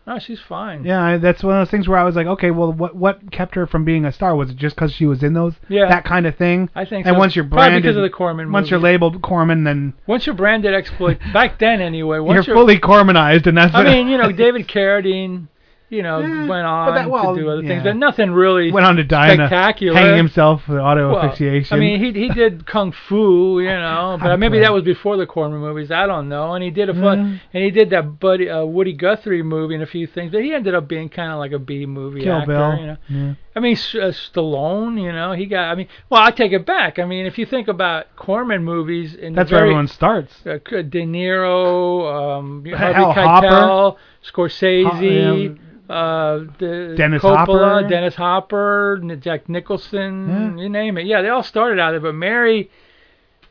[0.06, 0.84] No, she's fine.
[0.86, 3.54] Yeah, that's one of those things where I was like, okay, well, what what kept
[3.56, 4.34] her from being a star?
[4.34, 5.86] Was it just because she was in those Yeah.
[5.90, 6.70] that kind of thing?
[6.74, 7.18] I think And so.
[7.18, 10.34] once you're Probably branded, because of the Corman once you're labeled Corman, then Once you're
[10.34, 12.20] branded exploit, back then anyway.
[12.20, 15.48] Once you're you're fully Cormanized, and that's I mean, you know, David Carradine,
[15.90, 17.68] you know, went on that- well, to do other yeah.
[17.68, 19.98] things, but nothing really went on to die spectacular.
[19.98, 21.76] hanging himself with auto Well, asphyxiation.
[21.76, 25.26] I mean, he he did kung fu, you know, but maybe that was before the
[25.26, 25.90] Corman movies.
[25.90, 26.52] I don't know.
[26.54, 27.40] And he did a fun, Mm.
[27.54, 30.52] and he did that Buddy uh, Woody Guthrie movie and a few things, but he
[30.52, 32.78] ended up being kind of like a B movie Kill actor, Bill.
[32.80, 32.96] you know.
[33.08, 33.32] Yeah.
[33.58, 35.72] I mean, S- uh, Stallone, you know, he got.
[35.72, 37.00] I mean, well, I take it back.
[37.00, 40.32] I mean, if you think about Corman movies, in that's the where everyone starts.
[40.46, 47.88] uh, De Niro, um, Harvey Hell, Keitel, Scorsese, Ho- uh, the Dennis Coppola, Hopper.
[47.88, 51.06] Dennis Hopper, Jack Nicholson, you name it.
[51.06, 52.70] Yeah, they all started out there, but Mary,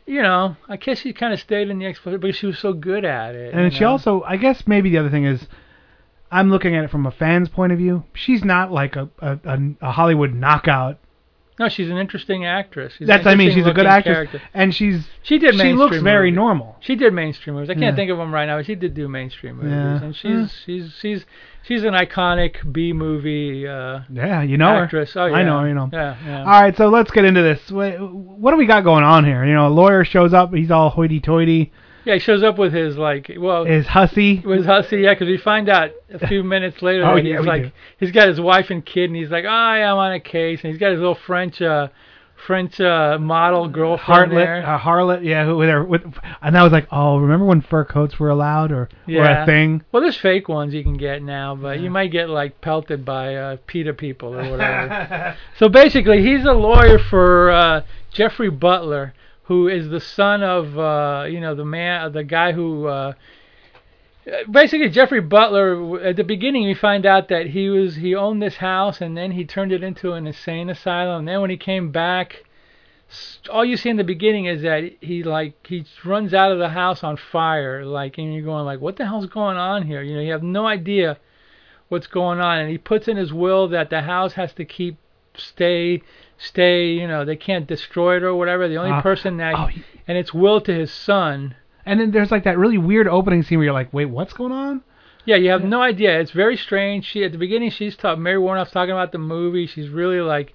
[0.06, 2.72] you know, I guess she kind of stayed in the exploitation, but she was so
[2.72, 3.54] good at it.
[3.54, 3.92] And she know?
[3.92, 5.48] also, I guess maybe the other thing is,
[6.32, 8.04] I'm looking at it from a fan's point of view.
[8.14, 9.40] She's not like a a,
[9.82, 11.00] a, Hollywood knockout.
[11.60, 12.94] no, she's an interesting actress.
[12.98, 14.42] She's That's I mean, she's a good actress, character.
[14.54, 15.56] and she's She did.
[15.56, 16.36] she looks very movies.
[16.36, 16.76] normal.
[16.82, 17.70] She did mainstream movies.
[17.70, 17.96] I can't Yeah.
[17.96, 20.04] think of them right now, but she did do mainstream movies, Yeah.
[20.04, 21.26] and she's she's she's
[21.64, 23.66] she's an iconic B movie.
[23.68, 25.14] Uh, Yeah, you know actress.
[25.14, 25.22] her.
[25.22, 25.90] Oh, I know her, you know.
[25.94, 26.40] Yeah, yeah.
[26.42, 27.72] All right, so let's get into this.
[27.72, 29.46] What, what do we got going on here?
[29.46, 30.54] You know, a lawyer shows up.
[30.54, 31.72] He's all hoity-toity.
[32.08, 34.40] Yeah, he shows up with his like, well, His hussy.
[34.40, 37.46] with hussy, yeah, 'cause we find out a few minutes later Oh, that yeah, he's
[37.46, 37.72] like, do.
[38.00, 40.62] he's got his wife and kid, and he's like, oh, yeah, I'm on a case,
[40.64, 41.90] and he's got his little French, uh,
[42.46, 44.66] French uh, model girlfriend Harlot, there.
[44.66, 46.04] uh, harlot, yeah, who with with,
[46.42, 49.82] and I was like, oh, remember when fur coats were allowed or or a thing?
[49.92, 53.36] Well, there's fake ones you can get now, but you might get like pelted by
[53.36, 55.36] uh, PETA people or whatever.
[55.58, 57.82] so basically, he's a lawyer for uh,
[58.14, 59.16] Jeffrey Butler,
[59.48, 62.88] who is the son of uh, you know the man, the guy who.
[62.88, 63.14] Uh,
[64.52, 66.02] Basically, Jeffrey Butler.
[66.02, 69.32] At the beginning, we find out that he was he owned this house, and then
[69.32, 71.20] he turned it into an insane asylum.
[71.20, 72.44] And then when he came back,
[73.50, 76.68] all you see in the beginning is that he like he runs out of the
[76.68, 80.02] house on fire, like, and you're going like, what the hell's going on here?
[80.02, 81.18] You know, you have no idea
[81.88, 84.98] what's going on, and he puts in his will that the house has to keep
[85.38, 86.02] stay
[86.38, 86.92] stay.
[86.92, 88.68] You know, they can't destroy it or whatever.
[88.68, 89.70] The only Uh, person that oh,
[90.08, 91.56] and it's will to his son.
[91.86, 94.52] And then there's like that really weird opening scene where you're like, wait, what's going
[94.52, 94.82] on?
[95.26, 96.20] Yeah, you have no idea.
[96.20, 97.06] It's very strange.
[97.06, 98.24] She at the beginning she's talking.
[98.24, 99.68] Mary Woronov's talking about the movie.
[99.68, 100.54] She's really like,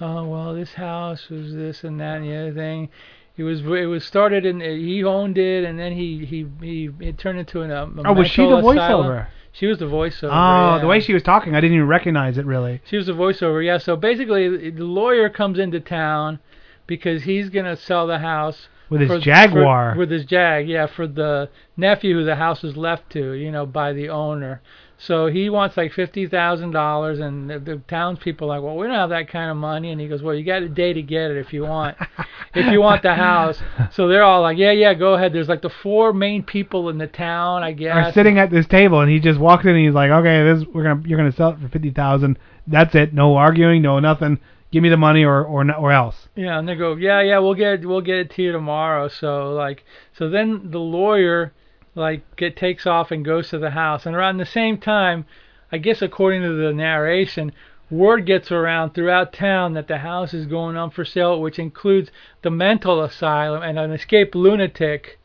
[0.00, 2.90] oh well, this house was this and that and the other thing.
[3.36, 7.16] It was it was started and he owned it and then he he he it
[7.16, 9.28] turned into an um, a Oh, was she the voiceover?
[9.52, 10.30] She was the voiceover.
[10.32, 10.78] Oh, yeah.
[10.80, 12.80] the way she was talking, I didn't even recognize it really.
[12.84, 13.78] She was the voiceover, yeah.
[13.78, 16.38] So basically, the lawyer comes into town
[16.86, 19.92] because he's gonna sell the house With his for- Jaguar.
[19.92, 23.50] for- with his Jag, yeah, for the nephew who the house is left to, you
[23.50, 24.62] know, by the owner.
[25.04, 28.86] So he wants like fifty thousand dollars, and the, the townspeople are like, well, we
[28.86, 29.90] don't have that kind of money.
[29.90, 31.96] And he goes, well, you got a day to get it if you want,
[32.54, 33.60] if you want the house.
[33.92, 35.32] So they're all like, yeah, yeah, go ahead.
[35.32, 37.96] There's like the four main people in the town, I guess.
[37.96, 40.64] Are sitting at this table, and he just walks in, and he's like, okay, this
[40.72, 42.38] we're gonna you're gonna sell it for fifty thousand.
[42.68, 43.12] That's it.
[43.12, 44.38] No arguing, no nothing.
[44.70, 46.28] Give me the money or or or else.
[46.36, 49.08] Yeah, and they go, yeah, yeah, we'll get it, we'll get it to you tomorrow.
[49.08, 49.84] So like,
[50.16, 51.52] so then the lawyer
[51.94, 55.26] like it takes off and goes to the house, and around the same time,
[55.70, 57.52] I guess according to the narration,
[57.90, 62.10] word gets around throughout town that the house is going on for sale, which includes
[62.40, 65.18] the mental asylum, and an escaped lunatic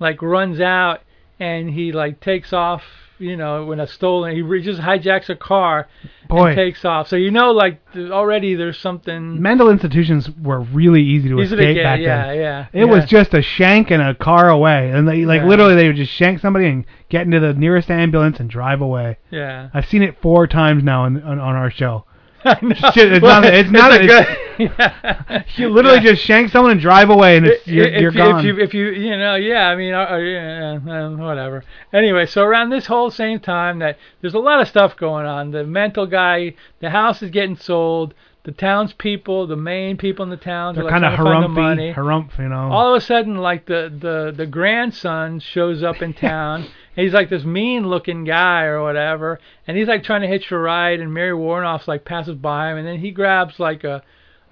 [0.00, 1.02] like runs out
[1.38, 3.03] and he like takes off.
[3.18, 5.86] You know, when a stolen, he just hijacks a car
[6.28, 6.48] Boy.
[6.48, 7.06] and takes off.
[7.08, 9.40] So you know, like already there's something.
[9.40, 12.36] Mental institutions were really easy to Easy to escape get, back yeah, then.
[12.36, 12.80] yeah, yeah.
[12.82, 15.46] It was just a shank and a car away, and they like Yeah.
[15.48, 19.18] literally they would just shank somebody and get into the nearest ambulance and drive away.
[19.30, 19.68] Yeah.
[19.72, 22.04] I've seen it four times now on on, on our show.
[22.44, 22.52] Know.
[22.62, 23.54] It's, it's Well, not.
[23.54, 23.92] It's not.
[23.92, 24.38] a it's- good.
[24.58, 25.42] Yeah.
[25.56, 26.12] you literally Yeah.
[26.12, 28.38] just shank someone and drive away, and it's you're, if, you're you, gone.
[28.38, 31.64] If you, if you, you know, yeah, I mean, uh, yeah, uh, whatever.
[31.92, 35.50] Anyway, so around this whole same time that there's a lot of stuff going on.
[35.50, 38.14] The mental guy, the house is getting sold.
[38.44, 42.50] The townspeople, the main people in the town, They're are kind of harumphy, harumph, you
[42.50, 42.70] know.
[42.70, 46.66] All of a sudden, like the the the grandson shows up in town.
[46.94, 51.00] he's like this mean-looking guy or whatever, and he's like trying to hitch a ride,
[51.00, 54.02] and Mary Woronov's like passes by him, and then he grabs like a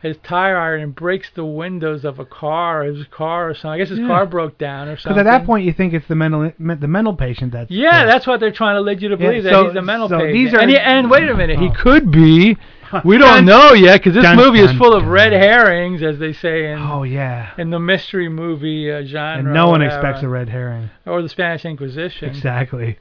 [0.02, 3.70] his tire iron and breaks the windows of a car, his car or something.
[3.70, 4.08] I guess his Yeah.
[4.08, 5.14] car broke down or something.
[5.14, 8.26] Because at that point you think it's the mental the mental patient that's Yeah, that's
[8.26, 10.18] what they're trying to lead you to Yeah, believe so- that he's a mental so
[10.18, 10.32] patient.
[10.34, 11.72] these are- and, he, and wait a minute, he Oh.
[11.72, 12.56] could be.
[13.06, 16.02] We don't Dun, know yet because this dun, movie is dun, full of red herrings,
[16.02, 17.48] as they say in Oh yeah.
[17.56, 19.38] in the mystery movie uh, genre.
[19.38, 20.90] And no one expects a red herring.
[21.06, 22.28] or the Spanish Inquisition.
[22.28, 22.98] Exactly.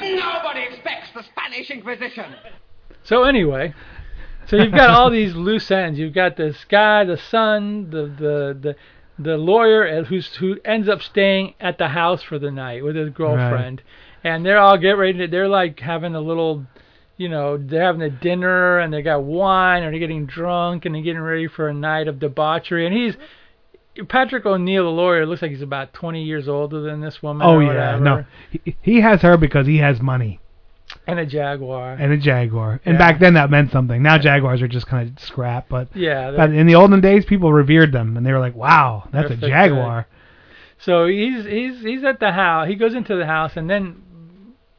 [0.00, 2.24] Nobody expects the Spanish Inquisition.
[3.04, 3.74] So anyway,
[4.46, 5.98] so you've got all these loose ends.
[5.98, 8.76] You've got this guy, the son, the the the
[9.18, 13.10] the lawyer who's who ends up staying at the house for the night with his
[13.10, 13.82] girlfriend,
[14.24, 15.18] and they're all get ready.
[15.18, 16.66] To, they're like having a little.
[17.18, 20.94] You know, they're having a dinner and they got wine and they're getting drunk and
[20.94, 22.84] they're getting ready for a night of debauchery.
[22.84, 23.14] And he's
[24.08, 27.46] Patrick O'Neal, the lawyer, looks like he's about 20 years older than this woman.
[27.46, 27.66] Oh yeah.
[27.68, 28.24] whatever, No.
[28.50, 30.40] He, he has her because he has money
[31.06, 31.92] and a Jaguar.
[31.98, 32.80] and a Jaguar.
[32.84, 32.98] And Yeah.
[32.98, 34.02] back then that meant something.
[34.02, 37.52] Now Jaguars are just kind of scrap, but Yeah, but in the olden days people
[37.52, 40.06] revered them and they were like, "Wow, that's a Jaguar."
[40.78, 42.68] So he's he's he's at the house.
[42.68, 44.02] He goes into the house, and then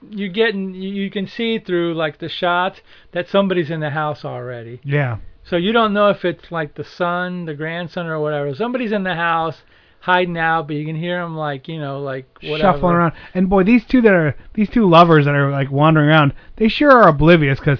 [0.09, 2.81] you get in, you you can see through like the shots
[3.13, 4.79] that somebody's in the house already.
[4.83, 5.17] Yeah.
[5.45, 8.53] So you don't know if it's like the son, the grandson, or whatever.
[8.55, 9.63] Somebody's in the house
[10.03, 12.73] hiding out, but you can hear them like you know like whatever.
[12.73, 13.13] Shuffling around.
[13.33, 16.67] And boy, these two that are these two lovers that are like wandering around, they
[16.67, 17.79] sure are oblivious because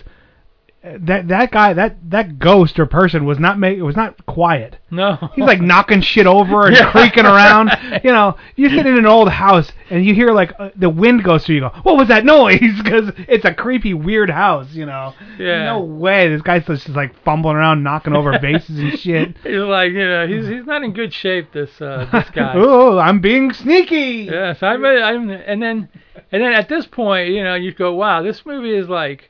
[0.84, 4.78] that that guy that that ghost or person was not make was not quiet.
[4.92, 5.16] No.
[5.34, 6.92] He's like knocking shit over and Yeah.
[6.92, 7.72] creaking around.
[8.04, 11.24] You know, you sit in an old house and you hear like uh, the wind
[11.24, 11.56] goes through.
[11.56, 12.60] You go, what was that noise?
[12.84, 14.74] Because it's a creepy, weird house.
[14.74, 15.14] You know.
[15.40, 15.66] Yeah.
[15.66, 16.28] No way.
[16.28, 19.38] This guy's just like fumbling around, knocking over vases and shit.
[19.44, 21.54] He's like you know he's he's not in good shape.
[21.54, 22.54] This uh this guy.
[22.56, 24.28] oh, I'm being sneaky.
[24.30, 25.02] Yes, I bet.
[25.02, 25.88] I'm, and then,
[26.32, 29.30] and then at this point, you know, you go, wow, this movie is like,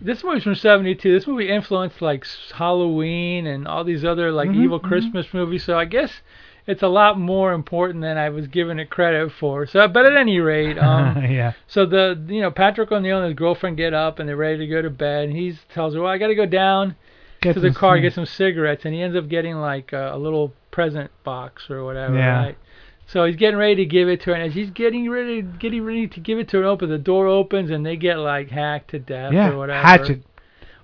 [0.00, 1.12] this movie's from '72.
[1.12, 4.84] This movie influenced like Halloween and all these other like Mhm, evil mhm.
[4.84, 5.64] Christmas movies.
[5.64, 6.20] So I guess
[6.66, 9.66] it's a lot more important than I was giving it credit for.
[9.66, 11.52] So, but at any rate, um, yeah.
[11.66, 14.66] so the you know Patrick O'Neal and his girlfriend get up and they're ready to
[14.66, 16.96] go to bed, and he tells her, well, I got to go down
[17.40, 18.02] Get to the car snacks.
[18.02, 21.84] get some cigarettes, and he ends up getting like a, a little present box or
[21.84, 22.16] whatever.
[22.16, 22.42] Yeah.
[22.46, 22.58] Right?
[23.08, 25.84] So he's getting ready to give it to her, and as he's getting ready, getting
[25.84, 28.90] ready to give it to her, open the door opens, and they get like hacked
[28.90, 29.50] to death Yeah.
[29.50, 29.80] or whatever.
[29.86, 30.22] Hatchet.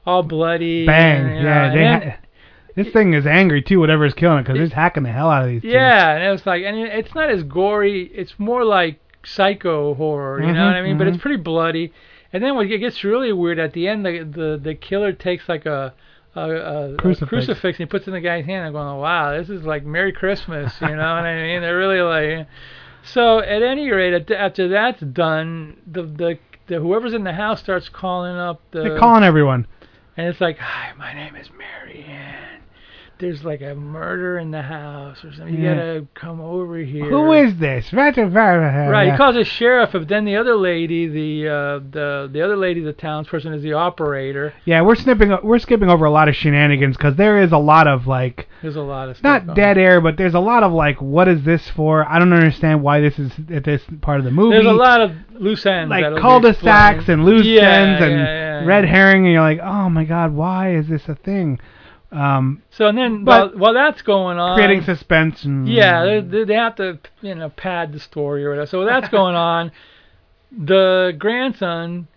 [0.06, 0.86] All bloody.
[0.86, 1.20] Bang.
[1.26, 1.68] and, know, yeah.
[1.70, 2.16] They then- ha-
[2.76, 3.80] this thing is angry too.
[3.80, 5.62] Whatever's killing it, because it's hacking the hell out of these.
[5.62, 5.68] two.
[5.68, 8.10] Yeah, and it was like, and it's not as gory.
[8.14, 10.98] It's more like psycho horror, you know Mhm, what I mean?
[10.98, 11.20] But it's mhm.
[11.22, 11.92] pretty bloody.
[12.32, 15.48] And then when it gets really weird at the end, the the, the killer takes
[15.48, 15.92] like a
[16.34, 17.28] a, a, a Crucifix.
[17.28, 18.66] crucifix and he puts it in the guy's hand.
[18.66, 21.60] I'm going, wow, this is like Merry Christmas, you know what I mean?
[21.60, 22.46] They're really like.
[23.04, 27.88] So at any rate, after that's done, the, the the whoever's in the house starts
[27.88, 28.82] calling up the.
[28.82, 29.66] They're calling everyone.
[30.16, 32.51] And it's like, hi, my name is Mary Ann.
[33.22, 35.54] There's like a murder in the house or something.
[35.54, 35.74] You Yeah.
[35.76, 37.04] gotta come over here.
[37.08, 37.92] Who is this?
[37.92, 38.16] Right.
[38.16, 42.56] Right, he calls the sheriff, but then the other lady, the uh, the the other
[42.56, 44.52] lady, the townsperson, is the operator.
[44.64, 45.36] Yeah, we're snipping.
[45.42, 48.74] We're skipping over a lot of shenanigans because there is a lot of like There's
[48.76, 49.46] a lot of stuff.
[49.46, 52.04] not dead air, but there's a lot of like, what is this for?
[52.08, 54.56] I don't understand why this is at this part of the movie.
[54.56, 55.90] There's a lot of loose ends.
[55.90, 58.64] like cul-de-sacs and loose Yeah, ends and yeah, yeah.
[58.66, 61.60] red herring, and you're like, oh my god, why is this a thing?
[62.12, 66.54] Um, So and then while, while that's going on, creating suspense and Yeah, they, they
[66.54, 68.66] have to you know pad the story or whatever.
[68.66, 69.72] So that's going on.
[70.54, 72.08] The grandson,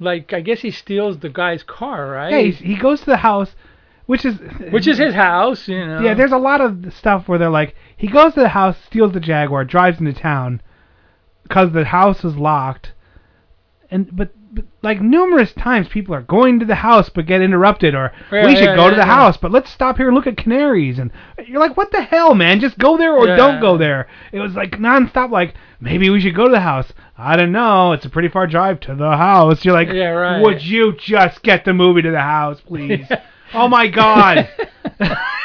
[0.00, 2.32] like I guess he steals the guy's car, right?
[2.32, 3.54] yeah, he's, he goes to the house,
[4.06, 4.38] which is
[4.70, 6.00] Which is his house, you know.
[6.00, 9.12] Yeah, there's a lot of stuff where they're like, he goes to the house, steals
[9.12, 10.62] the Jaguar, drives into town,
[11.42, 12.92] because the house is locked,
[13.90, 14.30] and but
[14.82, 18.54] like numerous times people are going to the house but get interrupted, or Yeah, we
[18.56, 19.06] should yeah, go to the yeah.
[19.06, 21.10] house, but let's stop here and look at canaries, and
[21.46, 22.60] you're like, what the hell, man?
[22.60, 23.36] Just go there or Yeah.
[23.36, 24.08] don't go there.
[24.32, 26.92] It was like nonstop, like maybe we should go to the house.
[27.18, 27.92] I don't know.
[27.92, 29.64] It's a pretty far drive to the house.
[29.64, 30.42] You're like, Yeah, right.
[30.42, 33.06] would you just get the movie to the house, please?
[33.54, 34.48] oh my God.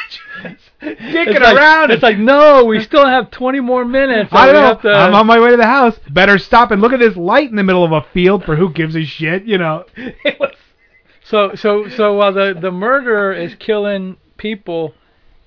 [1.01, 1.91] Dicking it's like, around.
[1.91, 4.29] It's like no, we still have 20 more minutes.
[4.31, 4.91] I don't know.
[4.91, 4.95] To...
[4.95, 5.99] I'm on my way to the house.
[6.09, 8.71] Better stop and look at this light in the middle of a field for who
[8.71, 9.85] gives a shit, you know.
[11.31, 14.93] So so so while the the murderer is killing people,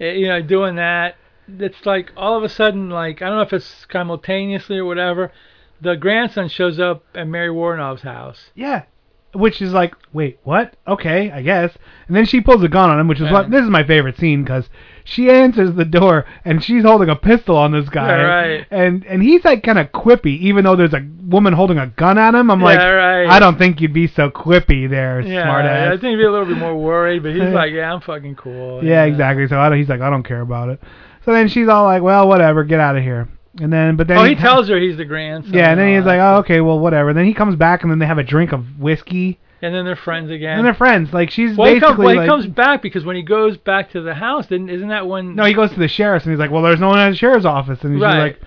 [0.01, 3.43] eh, you know, doing that, it's like all of a sudden, like I don't know
[3.43, 5.31] if it's simultaneously or whatever,
[5.83, 8.51] the grandson shows up at Mary Woronov's house.
[8.55, 8.85] yeah.
[9.35, 10.77] Which is like, wait, what?
[10.87, 11.77] Okay, I guess.
[12.07, 14.17] And then she pulls a gun on him, which is what this is my favorite
[14.17, 14.71] scene because
[15.05, 18.09] she answers the door and she's holding a pistol on this guy.
[18.09, 18.67] Yeah, right.
[18.71, 22.19] And and he's like kind of quippy, even though there's a woman holding a gun
[22.19, 22.51] at him.
[22.51, 23.27] I'm Yeah, like, right.
[23.27, 26.31] I don't think you'd be so quippy there, Yeah, smart I think he'd be a
[26.31, 28.83] little bit more worried, but he's like, yeah, I'm fucking cool.
[28.83, 29.47] Yeah, exactly.
[29.47, 30.81] So I don't, he's like, I don't care about it.
[31.25, 33.29] So then she's all like, well, whatever, get out of here.
[33.61, 35.55] And then, but then Oh, he tells her he's the grandson.
[35.55, 37.13] Yeah, and then he's like, oh, okay, well, whatever.
[37.15, 39.97] Then he comes back, and then they have a drink of whiskey, and then they're
[39.97, 40.59] friends again.
[40.59, 41.13] and they're friends.
[41.13, 43.57] Like she's well, he, basically comes, well, he like, comes back because when he goes
[43.57, 45.35] back to the house, then isn't that when?
[45.35, 47.17] no, he goes to the sheriff's, and he's like, well, there's no one at the
[47.17, 48.19] sheriff's office, and he's Right.
[48.19, 48.41] like,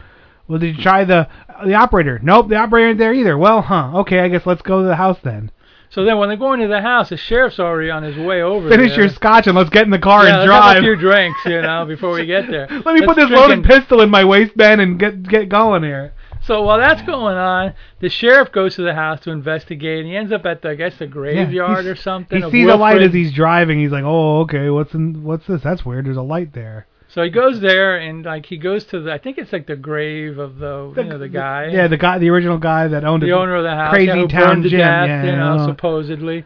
[0.48, 1.28] well, did you try the
[1.66, 2.20] the operator?
[2.24, 3.38] Nope, the operator ain't there either.
[3.38, 3.92] Well, huh?
[4.02, 5.52] Okay, I guess let's go to the house then.
[5.90, 8.70] So then when they're going to the house, the sheriff's already on his way over.
[8.70, 9.06] Finish there.
[9.06, 10.78] your scotch and let's get in the car yeah, and let's have drive.
[10.78, 12.68] a few drinks, you know, before we get there.
[12.70, 15.84] Let me Let's put this drink loaded pistol in my waistband and get get going
[15.84, 16.14] here.
[16.48, 20.16] So while that's going on, the sheriff goes to the house to investigate, and he
[20.16, 22.42] ends up at the, I guess, the graveyard he's- or something.
[22.42, 23.80] He sees a light as he's driving.
[23.80, 25.62] He's like, oh, okay, what's in what's this?
[25.62, 26.06] That's weird.
[26.06, 26.88] There's a light there.
[27.10, 29.76] So he goes there, and like he goes to the, I think it's like the
[29.76, 31.68] grave of the, you know, the guy.
[31.68, 33.32] Yeah, the guy, the original guy that owned the it.
[33.32, 35.68] owner of the house, Crazy yeah, Town to death, yeah, you know, know.
[35.68, 36.46] supposedly.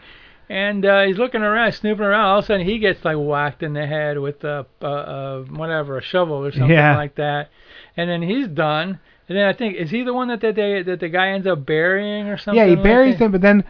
[0.50, 2.26] And uh, he's looking around, snooping around.
[2.26, 5.42] All of a sudden, he gets like whacked in the head with a, uh, uh,
[5.44, 6.96] whatever, a shovel or something Yeah.
[6.98, 7.50] like that.
[7.96, 9.00] And then he's done.
[9.32, 11.48] And then I think is he the one that that they that the guy ends
[11.48, 12.58] up burying or something?
[12.58, 13.24] yeah, he like buries that?
[13.24, 13.63] him, but then,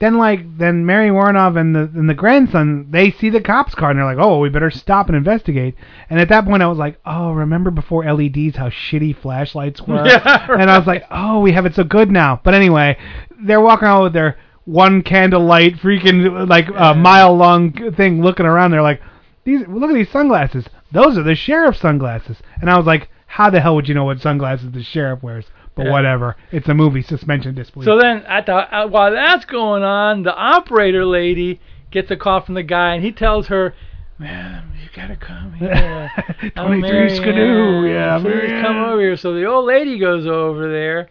[0.00, 3.88] then like, then Mary Woronov and the and the grandson, they see the cops car
[3.88, 5.76] and they're like, oh, we better stop and investigate.
[6.10, 10.04] And at that point, I was like, oh, remember before LEDs, how shitty flashlights were?
[10.06, 12.38] Yeah, And I was like, oh, we have it so good now.
[12.44, 12.98] But anyway,
[13.42, 18.72] they're walking around with their one candlelight, freaking like a mile long thing, looking around.
[18.72, 19.00] They're like,
[19.44, 20.66] these look at these sunglasses.
[20.92, 22.36] Those are the sheriff's sunglasses.
[22.60, 25.44] And I was like, how the hell would you know what sunglasses the sheriff wears?
[25.74, 25.92] But Yeah.
[25.92, 26.34] whatever.
[26.50, 27.02] It's a movie.
[27.02, 27.84] Suspension disbelief.
[27.84, 31.60] So then, at the uh, while that's going on, the operator lady
[31.92, 33.74] gets a call from the guy, and he tells her,
[34.18, 36.10] "Man, you gotta come here.
[36.56, 41.08] 23 Mary Skidoo, yeah, please come over here." So the old lady goes over there,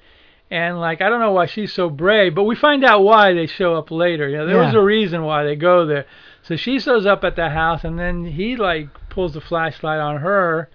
[0.52, 3.46] and like I don't know why she's so brave, but we find out why they
[3.48, 4.28] show up later.
[4.28, 6.06] You know, there was a reason why they go there.
[6.42, 10.18] So she shows up at the house, and then he like pulls the flashlight on
[10.18, 10.70] her.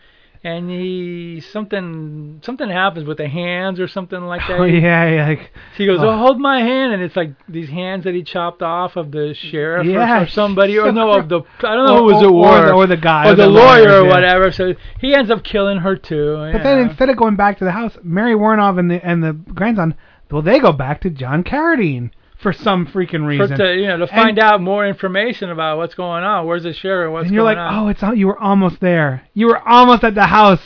[0.45, 4.59] And he something something happens with the hands or something like that.
[4.59, 6.09] Oh yeah, yeah, like She goes, Oh.
[6.09, 9.35] "Oh, hold my hand," and it's like these hands that he chopped off of the
[9.35, 12.23] sheriff or- Yeah, or, somebody, or no, of the I don't know or- who was
[12.23, 14.11] it or- or the- or the guy, or or the, the lawyer lawyers, or yeah.
[14.15, 14.51] whatever.
[14.51, 16.35] So he ends up killing her too.
[16.37, 19.23] But you then instead of going back to the house, Mary Woronov and the and
[19.23, 19.95] the grandson,
[20.29, 22.11] well, they go back to John Carradine
[22.43, 23.57] for some freaking reason.
[23.57, 26.47] to you know to find out more information about what's going on.
[26.47, 27.13] Where's the sheriff?
[27.13, 27.75] What's and you're like, on?
[27.87, 29.29] oh, it's all, you were almost there.
[29.35, 30.61] You were almost at the house.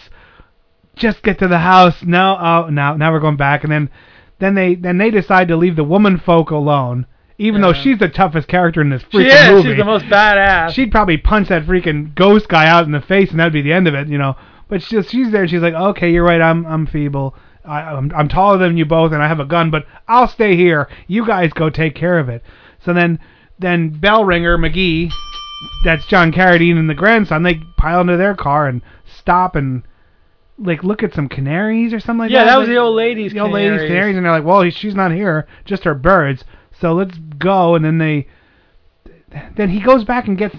[0.97, 2.03] Just get to the house.
[2.03, 3.91] No, oh, now now we're going back, and then
[4.39, 7.07] then they then they decide to leave the woman folk alone,
[7.39, 9.51] even though she's the toughest character in this She freaking is.
[9.51, 9.68] movie.
[9.68, 10.70] She's the most badass.
[10.70, 13.72] She'd probably punch that freaking ghost guy out in the face, and that'd be the
[13.72, 14.37] end of it, you know.
[14.68, 15.47] But she's she's there.
[15.47, 16.41] She's like, okay, you're right.
[16.41, 17.35] I'm I'm feeble.
[17.67, 20.57] I, I'm I'm taller than you both, and I have a gun, but I'll stay
[20.57, 20.89] here.
[21.07, 22.43] You guys go take care of it.
[22.85, 23.19] So then
[23.59, 25.11] then bell ringer McGee,
[25.85, 27.43] that's John Carradine and the grandson.
[27.43, 28.83] They pile into their car and
[29.19, 29.83] stop and
[30.59, 32.47] like look at some canaries or something like yeah, that.
[32.47, 33.91] Yeah, that was the old lady's the old lady's canaries.
[33.91, 36.45] canaries, and they're like, well, she's not here, just her birds.
[36.81, 37.75] So let's go.
[37.75, 38.29] And then they,
[39.57, 40.57] then he goes back and gets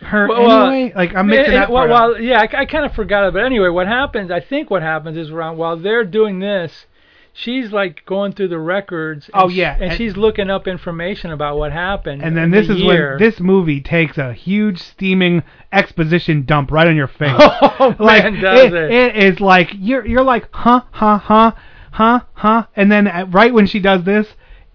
[0.00, 0.92] her Well, anyway.
[0.94, 3.44] Like I'm making eh, that well, well, yeah, I, I kind of forgot it, but
[3.44, 4.30] anyway, what happens?
[4.30, 6.86] I think what happens is around while they're doing this,
[7.32, 9.30] she's like going through the records.
[9.32, 12.22] and Oh, yeah, and, and- she's looking up information about what happened.
[12.22, 13.10] And then this the is year.
[13.12, 15.42] when this movie takes a huge steaming
[15.72, 17.34] exposition dump right on your face.
[17.38, 18.90] Oh, like man, does it.
[18.90, 21.52] it is like you're you're like huh huh huh
[21.92, 24.26] huh huh, and then right when she does this,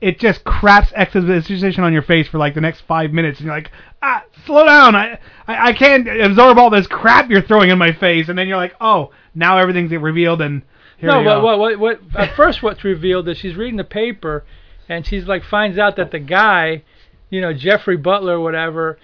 [0.02, 3.56] it just craps exposition on your face for like the next five minutes, and you're
[3.56, 3.72] like
[4.02, 7.94] ah slow down, I I, I can't absorb all this crap you're throwing in my
[7.94, 10.64] face, and then you're like oh now everything's revealed and
[11.02, 11.44] here no, we what, go.
[11.44, 14.46] what, what, what, at first what's revealed is she's reading the paper,
[14.88, 16.84] and she's like finds out that the guy,
[17.32, 19.00] you know, Jeffrey Butler, or whatever,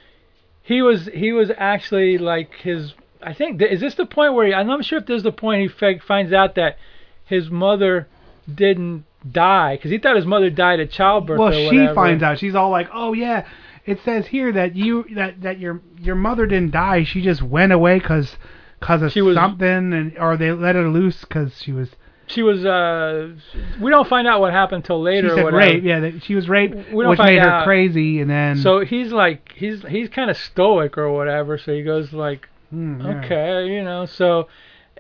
[0.62, 2.94] he was he was actually like his.
[3.20, 5.32] I think is this the point where he, I'm not sure if this is the
[5.32, 6.78] point he fi- finds out that
[7.26, 8.08] his mother
[8.54, 11.40] didn't die because he thought his mother died at childbirth.
[11.40, 13.46] well she finds out she's all like oh yeah
[13.86, 17.72] it says here that you that that your your mother didn't die she just went
[17.72, 18.36] away cause
[18.82, 21.90] cause of She was- something and or they let her loose cause she was
[22.28, 22.66] She was.
[22.66, 23.34] uh
[23.80, 25.30] We don't find out what happened till later.
[25.30, 28.20] she said rape yeah that she was raped We don't which find made her crazy
[28.20, 31.58] and then So he's like he's he's kind of stoic or whatever.
[31.58, 33.24] So he goes like, yeah.
[33.24, 34.06] okay, you know.
[34.06, 34.50] So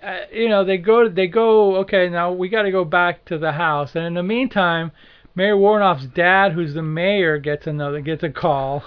[0.04, 3.38] uh, you know they go they go okay now we got to go back to
[3.38, 3.95] the house.
[3.95, 4.91] And in the meantime,
[5.36, 8.84] Mary Woronov's dad, who's the mayor, gets another gets a call,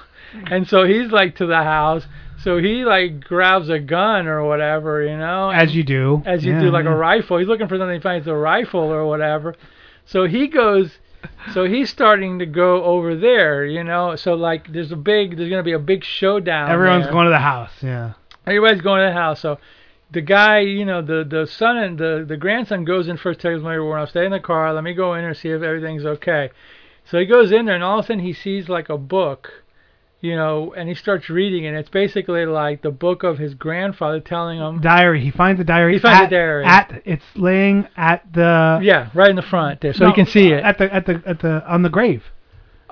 [0.50, 2.06] and so he's like to the house.
[2.42, 5.50] So he like grabs a gun or whatever, you know.
[5.50, 6.92] as you do as you Yeah, do like yeah.
[6.92, 7.36] a rifle.
[7.38, 7.94] He's looking for something.
[7.96, 9.54] He finds a rifle or whatever.
[10.06, 10.98] So he goes.
[11.52, 14.16] So he's starting to go over there, you know.
[14.16, 16.70] So like, there's a big, there's gonna be a big showdown.
[16.70, 17.12] everyone's there.
[17.12, 18.14] going to the house yeah
[18.46, 19.38] Everybody's going to the house.
[19.38, 19.58] So
[20.12, 23.40] the guy, you know, the the son and the the grandson goes in first.
[23.40, 24.72] Tells Mary Warren, "Stay in the car.
[24.72, 26.50] Let me go in there and see if everything's okay."
[27.04, 29.64] So he goes in there, and all of a sudden he sees like a book,
[30.20, 34.20] you know, and he starts reading, and it's basically like the book of his grandfather
[34.20, 34.80] telling him.
[34.80, 36.64] diary he finds a diary He finds a at, diary.
[36.64, 40.26] at it's laying at the Yeah, right in the front there, so no, you can
[40.26, 40.62] see it.
[40.62, 42.22] at the at the at the on the grave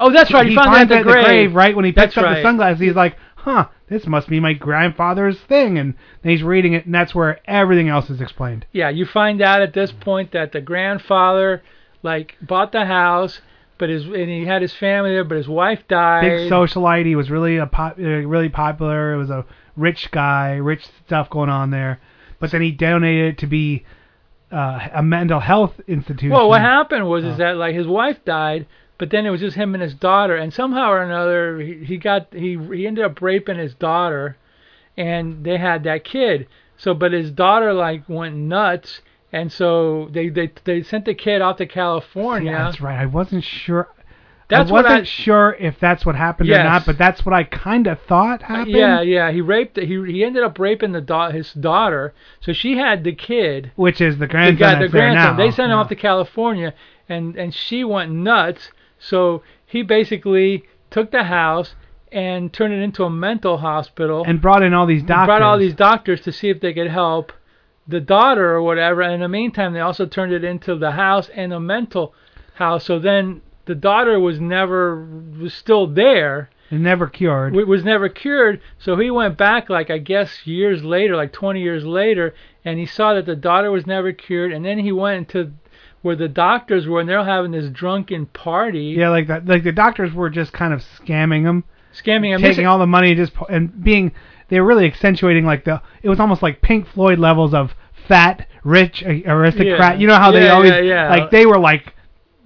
[0.01, 0.45] Oh, that's right.
[0.45, 1.55] He, he found finds it at the grave.
[1.55, 2.81] right when he That's picks up the sunglasses.
[2.81, 7.15] He's like, "Huh, this must be my grandfather's thing," and he's reading it, and that's
[7.15, 8.67] where everything else is explained.
[8.73, 11.63] Yeah, you find out at this point that the grandfather
[12.03, 13.41] like bought the house,
[13.79, 16.23] but his and he had his family there, but his wife died.
[16.23, 17.07] Big socialite.
[17.07, 19.15] He was really a pop, uh, really popular.
[19.15, 19.45] It was a
[19.77, 22.01] rich guy, rich stuff going on there.
[22.41, 23.85] But then he donated it to be
[24.53, 26.31] uh, a mental health institution.
[26.31, 27.29] Well, what happened was Oh.
[27.31, 28.67] is that like his wife died,
[28.99, 31.97] but then it was just him and his daughter, and somehow or another he, he
[31.97, 34.37] got he he ended up raping his daughter,
[34.97, 36.49] and they had that kid.
[36.77, 39.01] So, but his daughter like went nuts,
[39.33, 42.53] and so they they they sent the kid off to California.
[42.53, 42.99] Yeah, that's right.
[42.99, 43.89] I wasn't sure.
[44.49, 47.35] That's I what wasn't I- sure if that's what happened or not, but that's what
[47.35, 48.71] I kind of thought uh, happened.
[48.77, 49.31] Yeah, yeah.
[49.31, 49.77] He raped.
[49.79, 52.15] He he ended up raping the da- his daughter.
[52.41, 53.73] So she had the kid.
[53.77, 55.37] Which is the The grandson guy, the grandson.
[55.37, 55.45] now.
[55.45, 56.73] They sent him off to California,
[57.09, 58.71] and and she went nuts.
[58.99, 61.75] So he basically took the house
[62.11, 64.25] and turned it into a mental hospital.
[64.27, 65.27] and brought in all these doctors.
[65.27, 67.33] Brought all these doctors to see if they could help
[67.87, 69.03] the daughter or whatever.
[69.03, 72.15] And in the meantime, they also turned it into the house and a mental
[72.55, 72.85] house.
[72.85, 75.07] So then the daughter was never
[75.41, 76.51] was still there.
[76.71, 77.57] And never cured.
[77.57, 78.61] It was never cured.
[78.79, 82.85] So he went back, like I guess years later, like 20 years later, and he
[82.85, 84.53] saw that the daughter was never cured.
[84.53, 85.53] And then he went into
[86.03, 89.47] where the doctors were, and they're having this drunken party, Yeah, like that.
[89.47, 93.09] Like the doctors were just kind of scamming them, scamming them, taking all the money,
[93.11, 94.13] and just and being.
[94.49, 95.83] They were really accentuating like the.
[96.03, 97.75] It was almost like Pink Floyd levels of
[98.07, 99.95] fat, rich, aristocrat.
[99.95, 100.01] Yeah.
[100.01, 101.11] You know how they Yeah, always yeah, yeah.
[101.11, 101.95] like they were like.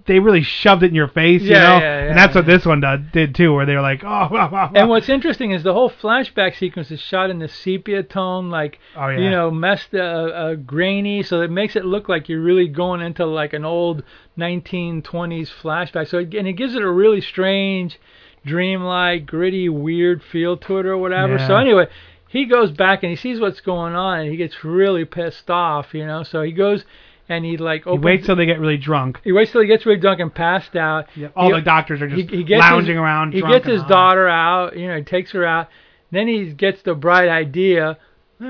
[0.07, 2.65] They really shoved it in your face, you Yeah, know, yeah, and that's what this
[2.67, 5.51] one did, did too, where they were like, "Oh, wow, wow, And wow." what's interesting
[5.53, 9.19] is the whole flashback sequence is shot in the sepia tone, like Oh, yeah.
[9.23, 13.01] you know, messed, uh, uh, grainy, so it makes it look like you're really going
[13.01, 14.03] into like an old
[14.37, 16.09] 1920s flashback.
[16.09, 17.99] So it, and it gives it a really strange,
[18.45, 21.39] dreamlike, gritty, weird feel to it or whatever.
[21.39, 21.61] So Yeah.
[21.61, 21.87] anyway,
[22.29, 25.95] he goes back and he sees what's going on and he gets really pissed off,
[25.95, 26.23] you know.
[26.23, 26.85] So he goes
[27.29, 28.05] and he like He opens.
[28.05, 29.21] waits till they get really drunk.
[29.25, 31.07] he waits till he gets really drunk and passed out.
[31.37, 33.33] All He- the doctors are just he, he gets lounging his, around.
[33.35, 34.77] He gets his daughter out.
[34.77, 35.69] You know, he takes her out.
[36.11, 37.97] Then he gets the bright idea,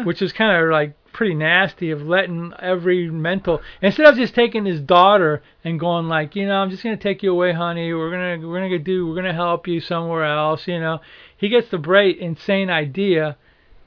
[0.05, 4.65] which is kind of like pretty nasty, of letting every mental instead of just taking
[4.65, 7.93] his daughter and going like, you know, I'm just gonna take you away, honey.
[7.93, 10.67] We're gonna we're gonna do we're gonna help you somewhere else.
[10.67, 11.01] You know,
[11.37, 13.37] he gets the bright insane idea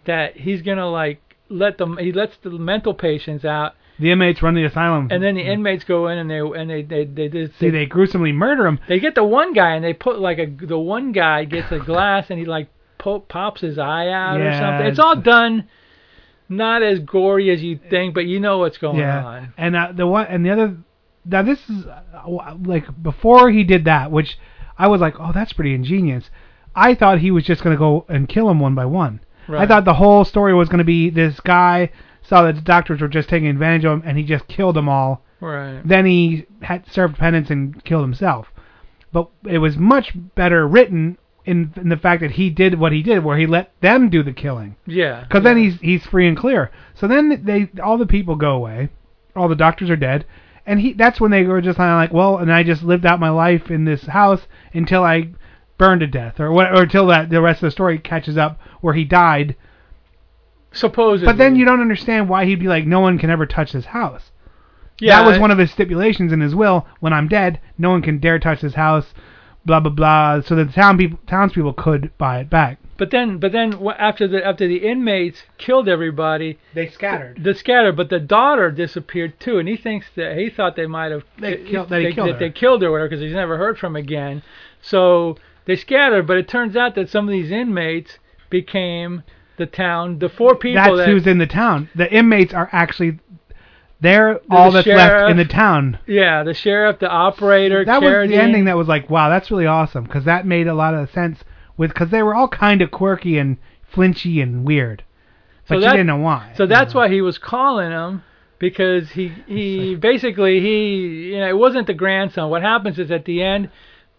[0.06, 1.20] that he's gonna like
[1.50, 5.08] let them he lets the mental patients out The inmates run the asylum.
[5.10, 7.86] and then the inmates go in and they and they they they, they, see they
[7.86, 8.80] gruesomely murder him.
[8.88, 11.80] they get the one guy and they put like a the one guy gets a
[11.80, 12.68] glass and he like
[12.98, 14.88] po- pops his eye out or something.
[14.88, 15.70] It's it's- all done
[16.50, 19.26] not as gory as you think, but you know what's going yeah.
[19.26, 19.54] on.
[19.58, 20.78] And uh, the one and the other.
[21.26, 24.38] Now this is uh, like before he did that, which
[24.78, 26.30] I was like, oh, that's pretty ingenious.
[26.76, 29.22] I thought he was just gonna go and kill him one by one.
[29.48, 31.92] I thought the whole story was gonna be this guy
[32.28, 34.90] saw that the doctors were just taking advantage of him, and he just killed them
[34.90, 35.24] all.
[35.40, 35.82] Right.
[35.86, 38.48] Then he had served penance and killed himself.
[39.12, 43.04] But it was much better written in, in the fact that he did what he
[43.04, 44.76] did, where he let them do the killing.
[44.86, 45.22] Yeah.
[45.24, 46.72] Because then he's he's free and clear.
[46.96, 48.90] So then they all the people go away,
[49.36, 50.26] all the doctors are dead,
[50.66, 53.06] and he that's when they were just kind of like, well, and I just lived
[53.06, 54.42] out my life in this house
[54.74, 55.30] until I
[55.78, 58.60] burned to death, or what, or until that the rest of the story catches up
[58.82, 59.56] where he died.
[60.76, 61.26] Supposedly.
[61.26, 63.86] But then you don't understand why he'd be like, no one can ever touch this
[63.86, 64.32] house.
[65.00, 66.86] Yeah, that was I- one of his stipulations in his will.
[67.00, 69.14] When I'm dead, no one can dare touch this house.
[69.66, 70.42] Blah blah blah.
[70.42, 72.78] So that the town people, townspeople could buy it back.
[72.98, 77.44] But then, but then after the after the inmates killed everybody, they scattered.
[77.44, 81.12] They scattered, but the daughter disappeared too, and he thinks that he thought they might
[81.12, 82.40] have They killed- that he they, killed that her.
[82.40, 84.44] they killed her, whatever, because he's never heard from again.
[84.82, 88.20] So they scattered, but it turns out that some of these inmates
[88.50, 89.24] became
[89.58, 91.90] the town, the four people That's that who's in the town.
[91.96, 93.20] The inmates are actually
[94.02, 96.00] they're all the that's left in the town.
[96.06, 99.66] yeah, the sheriff, the operator, That was the ending that was like, wow, that's really
[99.66, 101.40] awesome because that made a lot of sense
[101.78, 103.58] with because they were all kind of quirky and
[103.94, 105.04] flinchy and weird,
[105.68, 106.54] but So you didn't know why.
[106.56, 108.24] So that's why he was calling him
[108.60, 112.50] because he he basically he you know it wasn't the grandson.
[112.50, 113.70] What happens is at the end,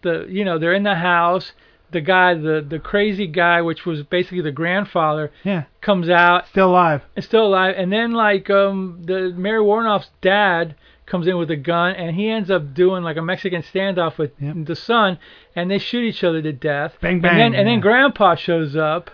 [0.01, 1.51] the you know they're in the house.
[1.91, 6.69] The guy, the the crazy guy, which was basically the grandfather, Yeah, comes out, still
[6.71, 7.01] alive.
[7.15, 10.75] is still alive, and then like um the Mary Woronov's dad
[11.05, 14.31] comes in with a gun, and he ends up doing like a Mexican standoff with
[14.39, 15.17] the son,
[15.55, 16.97] and they shoot each other to death.
[16.99, 17.37] Bang And bang.
[17.37, 17.79] then and then.
[17.79, 19.09] Grandpa shows up,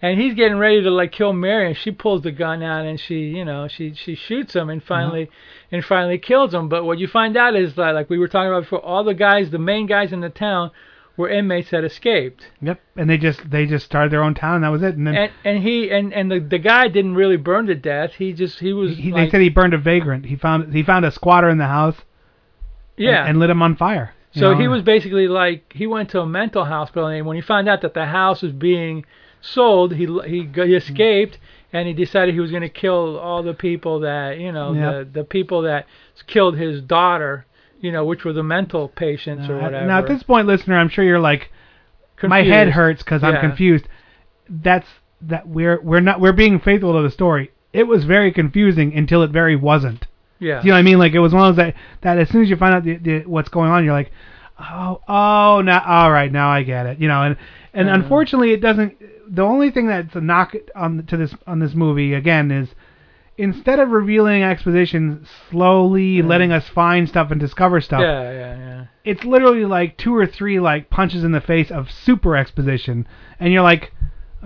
[0.00, 2.98] and he's getting ready to like kill Mary, and she pulls the gun out and
[2.98, 5.28] she, you know, she she shoots him and finally
[5.70, 6.70] and finally kills him.
[6.70, 9.12] But what you find out is that like we were talking about before, all the
[9.12, 10.70] guys, the main guys in the town,
[11.16, 14.56] were inmates that escaped, Yep, and they just they just started their own town.
[14.56, 14.96] and That was it.
[14.96, 18.12] And then and and he and and the the guy didn't really burn to death.
[18.18, 20.26] He just he was he, like, they said he burned a vagrant.
[20.26, 21.96] He found he found a squatter in the house.
[22.96, 23.26] yeah.
[23.26, 24.14] and, lit him on fire.
[24.32, 24.58] So know?
[24.58, 27.80] he was basically like he went to a mental hospital, and when he found out
[27.82, 29.04] that the house was being
[29.40, 30.76] sold, he he, he mm.
[30.76, 31.38] escaped,
[31.72, 34.92] and he decided he was going to kill all the people that you know Yep.
[35.14, 35.86] the the people that
[36.26, 37.46] killed his daughter,
[37.80, 39.86] you know, which were the mental patients or whatever.
[39.86, 41.50] Now at this point, listener, I'm sure you're like,
[42.22, 43.40] my head hurts because I'm Yeah.
[43.40, 43.86] confused.
[44.48, 44.86] That's
[45.22, 47.50] that we're we're not we're being faithful to the story.
[47.72, 50.06] It was very confusing until it very wasn't.
[50.38, 50.62] yeah.
[50.62, 50.98] You know what I mean?
[50.98, 52.96] Like it was one of those that that as soon as you find out the,
[52.96, 54.12] the, what's going on, you're like,
[54.58, 56.98] oh oh now all right now I get it.
[56.98, 57.36] You know, and
[57.74, 58.94] and unfortunately it doesn't.
[59.28, 62.68] The only thing that's a knock on to this on this movie again is
[63.38, 68.84] instead of revealing exposition slowly, letting us find stuff and discover stuff yeah, yeah, yeah.
[69.04, 73.06] it's literally like two or three like punches in the face of super exposition,
[73.38, 73.92] and you're like,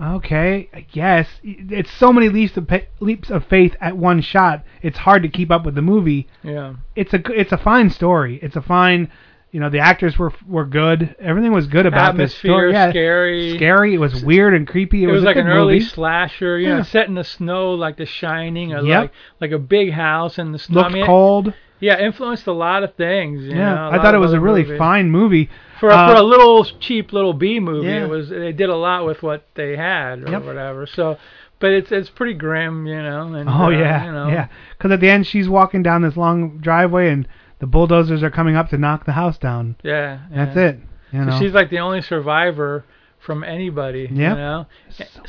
[0.01, 4.63] okay, I guess it's so many leaps of pa- leaps of faith at one shot.
[4.81, 6.27] It's hard to keep up with the movie.
[6.43, 6.75] Yeah.
[6.95, 8.39] It's a it's a fine story.
[8.41, 9.11] It's a fine,
[9.51, 11.15] you know, the actors were were good.
[11.19, 12.71] Everything was good about this Atmosphere, story.
[12.73, 13.55] Yeah, scary.
[13.57, 13.93] scary.
[13.93, 15.03] It was weird and creepy.
[15.03, 15.85] It, It, was, a like an early movie.
[15.85, 16.77] slasher, you Yeah.
[16.77, 19.01] know, set in the snow like The Shining, or Yep.
[19.01, 20.81] like like a big house in the snow.
[20.83, 21.53] I mean, cold.
[21.81, 23.43] Yeah, influenced a lot of things.
[23.43, 24.77] You Yeah, know, a I thought it was a really movies.
[24.77, 25.49] fine movie.
[25.79, 28.03] For Uh, for a little cheap little B movie, Yeah.
[28.05, 30.43] it was they did a lot with what they had or Yep.
[30.45, 30.85] whatever.
[30.85, 31.17] So,
[31.59, 33.33] but it's it's pretty grim, you know.
[33.33, 34.47] And, Oh uh, yeah, you know, yeah.
[34.77, 37.27] Because at the end, she's walking down this long driveway, and
[37.61, 39.77] the bulldozers are coming up to knock the house down.
[39.83, 40.19] yeah.
[40.33, 40.79] That's it.
[41.13, 41.39] You So know.
[41.39, 42.83] she's like the only survivor
[43.19, 44.09] from anybody.
[44.11, 44.11] Yep.
[44.11, 44.65] You know.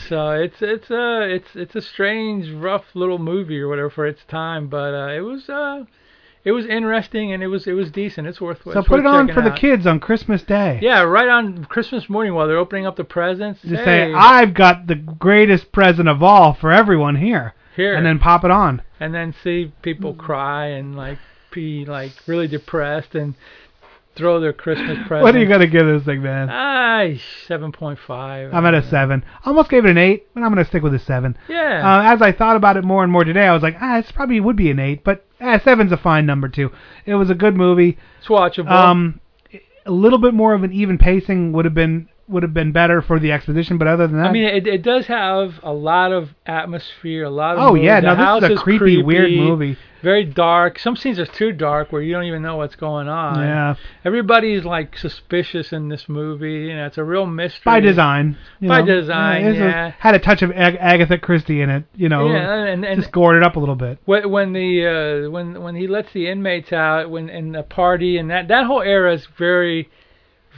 [0.09, 4.25] So it's it's a it's it's a strange, rough little movie or whatever for its
[4.25, 5.85] time, but uh, it was uh
[6.45, 8.27] it was interesting and it was it was decent.
[8.27, 8.63] It's worth.
[8.65, 10.79] so it's put worth it on for the kids on Christmas Day.
[10.83, 13.61] Yeah, right on Christmas morning while they're opening up the presents.
[13.63, 17.95] Just hey, say I've got the greatest present of all for everyone here, here.
[17.95, 18.83] and then pop it on.
[18.99, 21.19] and then see people cry and like
[21.53, 23.35] be like really depressed and
[24.17, 25.23] throw their Christmas presents.
[25.23, 26.49] What are you gonna give this thing, man?
[26.51, 27.09] Ah,
[27.47, 28.53] seven point five.
[28.53, 29.25] I'm at a seven.
[29.45, 31.37] I almost gave it an eight, but I'm gonna stick with a seven.
[31.49, 31.83] Yeah.
[31.85, 34.13] Uh, as I thought about it more and more today, I was like, ah, this
[34.13, 36.71] probably would be an eight, but ah, seven's a fine number too.
[37.07, 37.99] It was a good movie.
[38.19, 38.71] It's watchable.
[38.71, 39.21] Um,
[39.85, 43.03] a little bit more of an even pacing would have been would have been better
[43.03, 46.13] for the exposition, but other than that, I mean, it, it does have a lot
[46.13, 47.63] of atmosphere, a lot of.
[47.63, 47.85] Oh, mood.
[47.85, 49.77] yeah, The no, this is a creepy, weird movie.
[50.03, 50.81] Very dark.
[50.81, 53.39] Some scenes are too dark where you don't even know what's going on.
[53.39, 53.75] Yeah.
[54.05, 56.67] Everybody's like suspicious in this movie.
[56.69, 57.63] You know, it's a real mystery.
[57.65, 58.37] by design.
[58.61, 58.87] By know.
[59.01, 59.93] design, was- yeah.
[60.01, 62.29] had a touch of Ag- Agatha Christie in it, you know.
[62.33, 63.99] Yeah, and- and- just gored it up a little bit.
[64.05, 68.17] When when the uh, when when he lets the inmates out when in the party
[68.19, 69.89] and that that whole era is very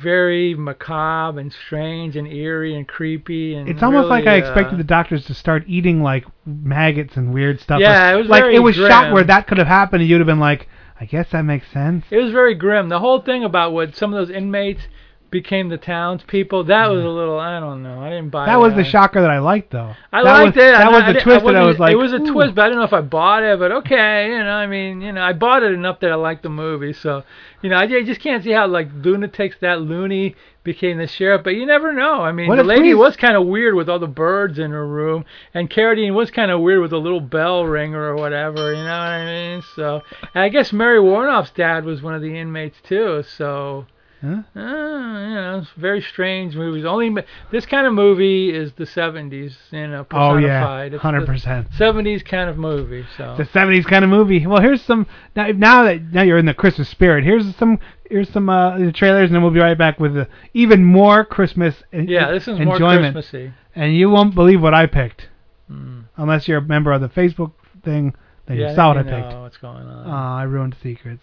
[0.03, 4.75] very macabre and strange and eerie and creepy and It's almost like I really, expected
[4.75, 7.81] uh, the doctors to start eating like maggots and weird stuff.
[7.81, 10.11] Yeah, Like- it was like very it was shot where that could have happened, and
[10.11, 10.69] you'd have been like,
[11.01, 12.05] I guess that makes sense.
[12.11, 12.89] It was very grim.
[12.89, 14.83] The whole thing about what some of those inmates
[15.31, 18.01] became the townspeople, that was a little, I don't know.
[18.01, 19.93] I didn't buy That was the shocker that I liked, though.
[20.13, 20.71] I that liked was, it.
[20.71, 21.93] That I- was I the didn't- twist that I was like.
[21.93, 22.33] It was a ooh.
[22.33, 23.59] twist, but I don't know if I bought it.
[23.59, 26.45] But okay, you know, I mean, you know, I bought it enough that I liked
[26.45, 26.93] the movie.
[26.93, 27.25] So,
[27.65, 31.43] you know, I, I just can't see how like lunatics that loony became the sheriff.
[31.43, 32.21] But you never know.
[32.21, 34.71] I mean, What the lady we- was kind of weird with all the birds in
[34.71, 38.71] her room, and Carradine was kind of weird with the little bell ringer or whatever.
[38.75, 39.63] You know what I mean?
[39.75, 40.03] So,
[40.35, 43.23] and I guess Mary Woronov's dad was one of the inmates too.
[43.37, 43.87] So.
[44.23, 44.43] Huh?
[44.57, 46.85] Uh, you know, it's very strange movies.
[46.85, 47.15] Only
[47.53, 50.61] this kind of movie is the 70s, you know, Oh, yeah,
[50.91, 50.93] personified.
[50.93, 51.73] The 100%.
[51.79, 53.05] 70s kind of movie.
[53.19, 54.47] So the '70s kind of movie.
[54.47, 55.07] Well, here's some
[55.37, 55.49] now.
[55.49, 59.29] Now that now you're in the Christmas spirit, here's some here's some uh, the trailers,
[59.29, 61.83] and then we'll be right back with uh, even more Christmas.
[61.93, 62.79] yeah, this is more.
[62.79, 63.53] Christmassy.
[63.75, 65.29] And you won't believe what I picked,
[65.71, 66.05] Mm.
[66.17, 67.53] unless you're a member of the Facebook
[67.85, 68.15] thing.
[68.47, 69.33] Then yeah, you saw what I picked.
[69.41, 70.05] what's going on.
[70.07, 71.23] Ah, I ruined secrets.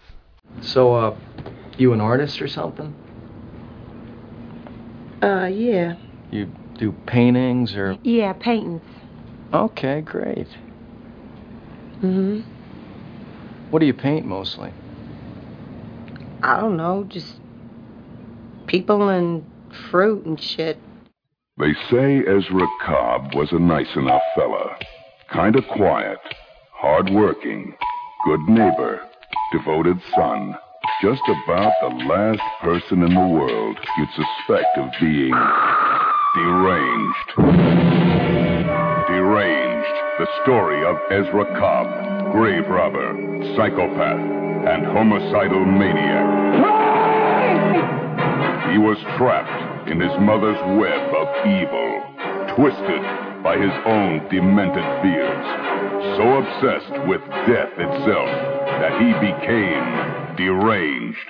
[0.62, 1.16] So, uh,
[1.76, 2.94] you an artist or something?
[5.22, 5.96] Uh, yeah.
[6.30, 7.98] You do paintings or?
[8.02, 8.82] Yeah, paintings.
[9.52, 10.48] Okay, great.
[12.00, 12.40] hmm
[13.70, 14.72] What do you paint mostly?
[16.42, 17.34] I don't know, just
[18.66, 19.44] people and
[19.90, 20.78] fruit and shit.
[21.58, 24.76] They say Ezra Cobb was a nice enough fella.
[25.32, 26.18] Kinda quiet,
[26.72, 27.76] hard-working,
[28.24, 29.00] good neighbor,
[29.52, 30.56] devoted son.
[31.02, 35.34] Just about the last person in the world you'd suspect of being
[36.34, 37.28] deranged.
[39.12, 43.12] Deranged, the story of Ezra Cobb, grave robber,
[43.54, 44.24] psychopath,
[44.72, 46.26] and homicidal maniac.
[48.72, 52.00] He was trapped in his mother's web of evil,
[52.56, 53.02] twisted
[53.44, 55.46] by his own demented fears,
[56.16, 61.28] so obsessed with death itself that he became deranged.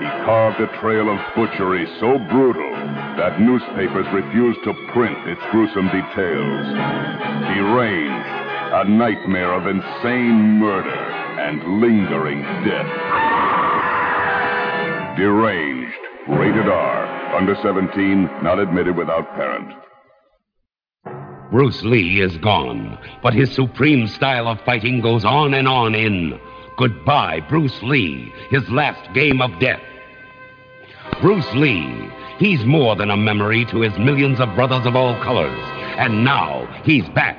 [0.00, 2.72] He carved a trail of butchery so brutal
[3.16, 6.66] that newspapers refused to print its gruesome details.
[7.54, 8.28] Deranged,
[8.74, 12.90] a nightmare of insane murder and lingering death.
[15.16, 19.83] Deranged, rated R, under 17, not admitted without parent.
[21.54, 26.36] Bruce Lee is gone, but his supreme style of fighting goes on and on in
[26.76, 29.80] Goodbye, Bruce Lee, his last game of death.
[31.20, 35.56] Bruce Lee, he's more than a memory to his millions of brothers of all colors,
[35.96, 37.38] and now he's back.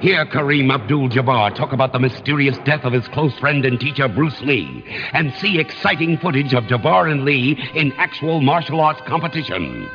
[0.00, 4.08] Hear Kareem Abdul Jabbar talk about the mysterious death of his close friend and teacher
[4.08, 4.82] Bruce Lee,
[5.12, 9.86] and see exciting footage of Jabbar and Lee in actual martial arts competition.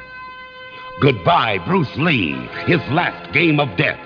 [1.01, 2.33] Goodbye, Bruce Lee,
[2.67, 3.97] his last game of death.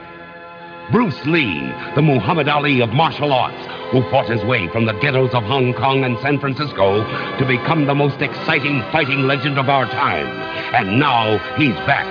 [0.94, 1.60] Bruce Lee,
[1.94, 5.74] the Muhammad Ali of martial arts, who fought his way from the ghettos of Hong
[5.74, 7.04] Kong and San Francisco
[7.38, 10.26] to become the most exciting fighting legend of our time.
[10.74, 12.08] And now he's back.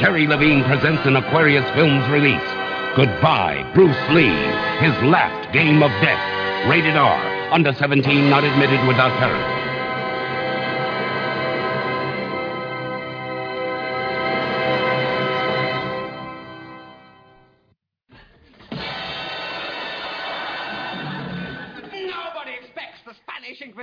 [0.00, 2.48] Terry Levene presents an Aquarius Films release.
[2.96, 4.32] Goodbye, Bruce Lee,
[4.80, 6.66] his last game of death.
[6.66, 9.57] Rated R, under 17, not admitted without parent.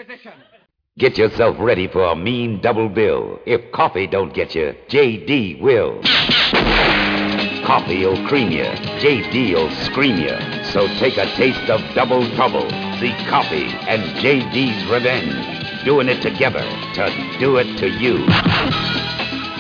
[0.06, 0.34] Inquisition.
[1.00, 3.40] Get yourself ready for a mean double bill.
[3.48, 6.00] If coffee don't get you, JD will.
[7.66, 8.66] Coffee'll cream you,
[9.02, 10.64] JD'll scream you.
[10.66, 12.70] So take a taste of double trouble.
[13.00, 15.84] See Coffy and JD's Revenge.
[15.84, 16.62] Doing it together
[16.94, 18.24] to do it to you.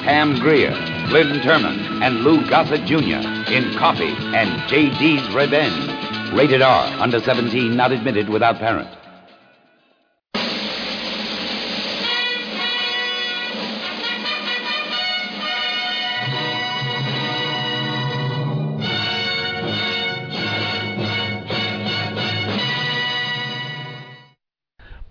[0.05, 0.75] Pam Grier,
[1.09, 3.27] Glynn Turman and Lou Gossett Jr.
[3.51, 6.33] in Coffy and J.D.'s Revenge.
[6.33, 8.89] Rated R, under 17, not admitted without parent.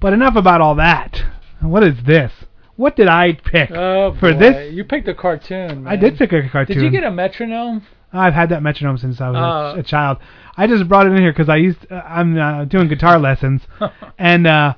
[0.05, 1.25] But enough about all that.
[1.63, 2.31] What is this?
[2.77, 4.39] What did I pick Oh, for boy.
[4.39, 4.75] this?
[4.75, 5.87] You picked a cartoon.
[5.87, 6.77] I did pick a cartoon.
[6.77, 7.87] Did you get a metronome?
[8.13, 9.79] I've had that metronome since I was Oh.
[9.79, 10.19] a, a child.
[10.59, 13.63] I just brought it in here because I used uh, I'm uh, doing guitar lessons,
[14.19, 14.75] and uh,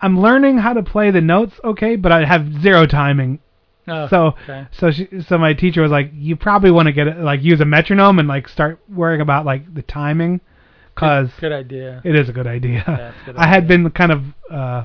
[0.00, 3.40] I'm learning how to play the notes okay, but I have zero timing.
[3.88, 4.68] Oh, so okay.
[4.70, 7.60] so she, so my teacher was like, you probably want to get it, like use
[7.60, 10.40] a metronome and like start worrying about like the timing,
[11.00, 12.00] cause Good idea.
[12.04, 12.84] it is a good idea.
[12.86, 14.84] Yeah, good I had been kind of uh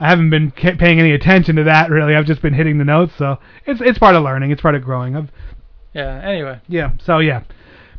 [0.00, 2.16] I haven't been ca- paying any attention to that really.
[2.16, 4.50] I've just been hitting the notes, so it's it's part of learning.
[4.50, 5.14] It's part of growing.
[5.14, 5.30] I've,
[5.94, 6.20] Yeah.
[6.24, 6.92] Anyway, yeah.
[7.04, 7.44] So yeah,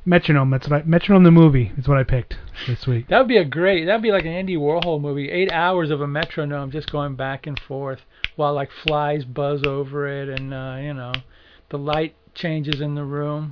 [0.05, 0.49] metronome.
[0.49, 2.35] That's what I, metronome the movie is what I picked
[2.67, 3.07] this week.
[3.07, 3.85] that would be a great.
[3.85, 5.29] That'd be like an Andy Warhol movie.
[5.29, 7.99] Eight hours of a metronome just going back and forth
[8.35, 11.13] while like flies buzz over it, and uh, you know,
[11.69, 13.51] the light changes in the room.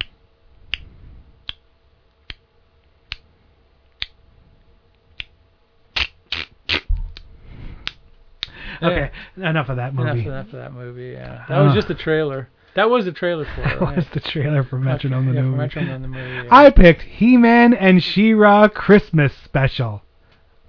[8.88, 10.10] Okay, enough of that movie.
[10.22, 11.12] Enough, enough of that movie.
[11.14, 12.50] Yeah, that was just a trailer.
[12.76, 13.66] That was the trailer for it.
[13.66, 13.96] That right?
[13.98, 15.58] was the trailer for Metronome the yeah, movie.
[15.58, 16.36] Metronome the movie.
[16.46, 16.56] Yeah.
[16.56, 20.02] I picked He-Man and She-Ra Christmas special.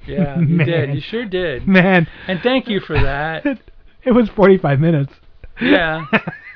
[0.07, 0.67] Yeah, you Man.
[0.67, 0.95] did.
[0.97, 1.67] You sure did.
[1.69, 3.47] Man, And thank you for that.
[4.05, 5.13] it was 45 minutes.
[5.61, 6.05] Yeah.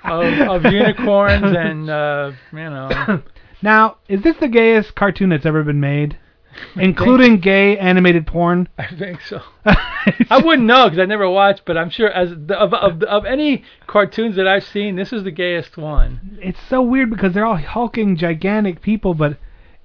[0.04, 3.22] of, of unicorns and uh, you know.
[3.62, 6.18] Now, is this the gayest cartoon that's ever been made,
[6.76, 8.68] including gay animated porn?
[8.78, 9.40] I think so.
[9.64, 13.24] I wouldn't know because I never watched, but I'm sure as the, of, of of
[13.24, 16.38] any cartoons that I've seen, this is the gayest one.
[16.42, 19.38] It's so weird because they're all hulking, gigantic people, but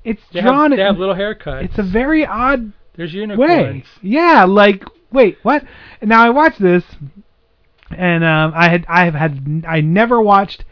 [0.03, 0.71] it's They drawn.
[0.71, 1.63] have, they have little haircuts.
[1.65, 3.19] It's a very odd There's way.
[3.21, 3.85] unicorns.
[4.01, 5.63] Yeah, like wait, what?
[6.01, 6.83] Now I watched this,
[7.89, 10.63] and um, I had I have had I never watched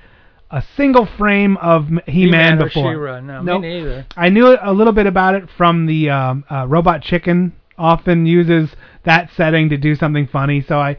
[0.52, 2.93] a single frame of He-Man, He-Man or before.
[2.93, 4.06] She-Ra, no, me neither.
[4.18, 7.54] I knew a little bit about it from the um, uh, Robot Chicken.
[7.78, 8.76] Often uses
[9.06, 10.97] that setting to do something funny, so I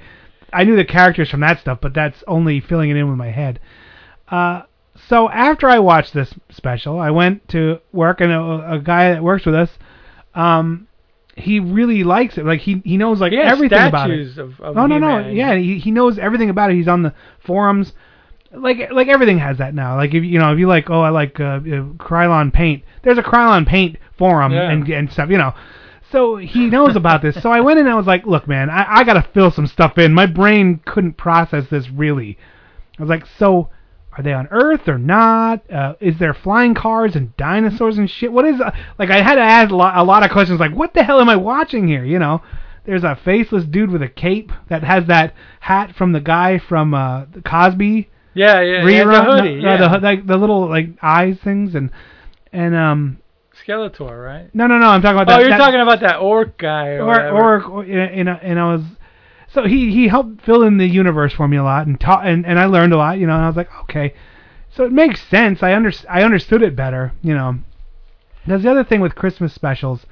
[0.52, 3.30] I knew the characters from that stuff, but that's only filling it in with my
[3.30, 3.60] head.
[4.28, 4.62] Uh,
[5.08, 9.22] so after I watched this special, I went to work, and a, a guy that
[9.22, 9.70] works with us,
[10.34, 10.86] um,
[11.36, 12.44] he really likes it.
[12.46, 14.38] Like he he knows like everything about it.
[14.38, 15.18] of- of no, no, no.
[15.18, 15.36] He-Man.
[15.36, 16.76] Yeah, he he knows everything about it.
[16.76, 17.12] He's on the
[17.44, 17.92] forums.
[18.52, 19.96] Like like everything has that now.
[19.96, 21.58] Like if you know if you like oh I like uh, uh,
[21.98, 22.82] Krylon paint.
[23.02, 24.70] There's a Krylon paint forum Yeah.
[24.70, 25.30] and and stuff.
[25.30, 25.54] You know.
[26.10, 27.40] So he knows about this.
[27.40, 29.52] So I went in and I was like, look, man, I, I got to fill
[29.52, 30.12] some stuff in.
[30.12, 32.36] My brain couldn't process this really.
[32.98, 33.70] I was like, so
[34.18, 35.70] are they on Earth or not?
[35.70, 38.32] Uh, is there flying cars and dinosaurs and shit?
[38.32, 39.10] What is uh, like?
[39.10, 40.58] I had to ask a lot, a lot of questions.
[40.58, 42.04] Like, what the hell am I watching here?
[42.04, 42.42] You know,
[42.84, 46.92] there's a faceless dude with a cape that has that hat from the guy from
[46.92, 48.82] uh, the Cosby Yeah, yeah.
[48.82, 49.54] rerun, yeah, the hoodie.
[49.62, 49.88] no, yeah.
[49.88, 51.90] the, like the little like eyes things and
[52.52, 53.18] and um.
[53.66, 54.54] Skeletor, right?
[54.54, 54.86] No, no, no.
[54.86, 55.34] I'm talking about that.
[55.34, 55.40] Oh, that.
[55.42, 57.36] you're that- talking about that orc guy or, or whatever.
[57.36, 58.82] or, or and, and I was
[59.52, 62.46] so he he helped fill in the universe for me a lot and taught and,
[62.46, 64.14] and I learned a lot you know and I was like okay
[64.70, 67.58] so it makes sense I under I understood it better you know
[68.44, 70.06] because the other thing with Christmas specials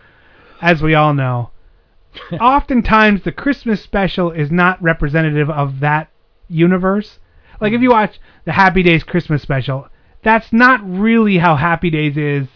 [0.60, 1.50] as we all know
[2.40, 6.10] oftentimes the Christmas special is not representative of that
[6.48, 7.18] universe
[7.61, 9.88] like if you watch the Happy Days Christmas special
[10.22, 12.48] that's not really how Happy Days is.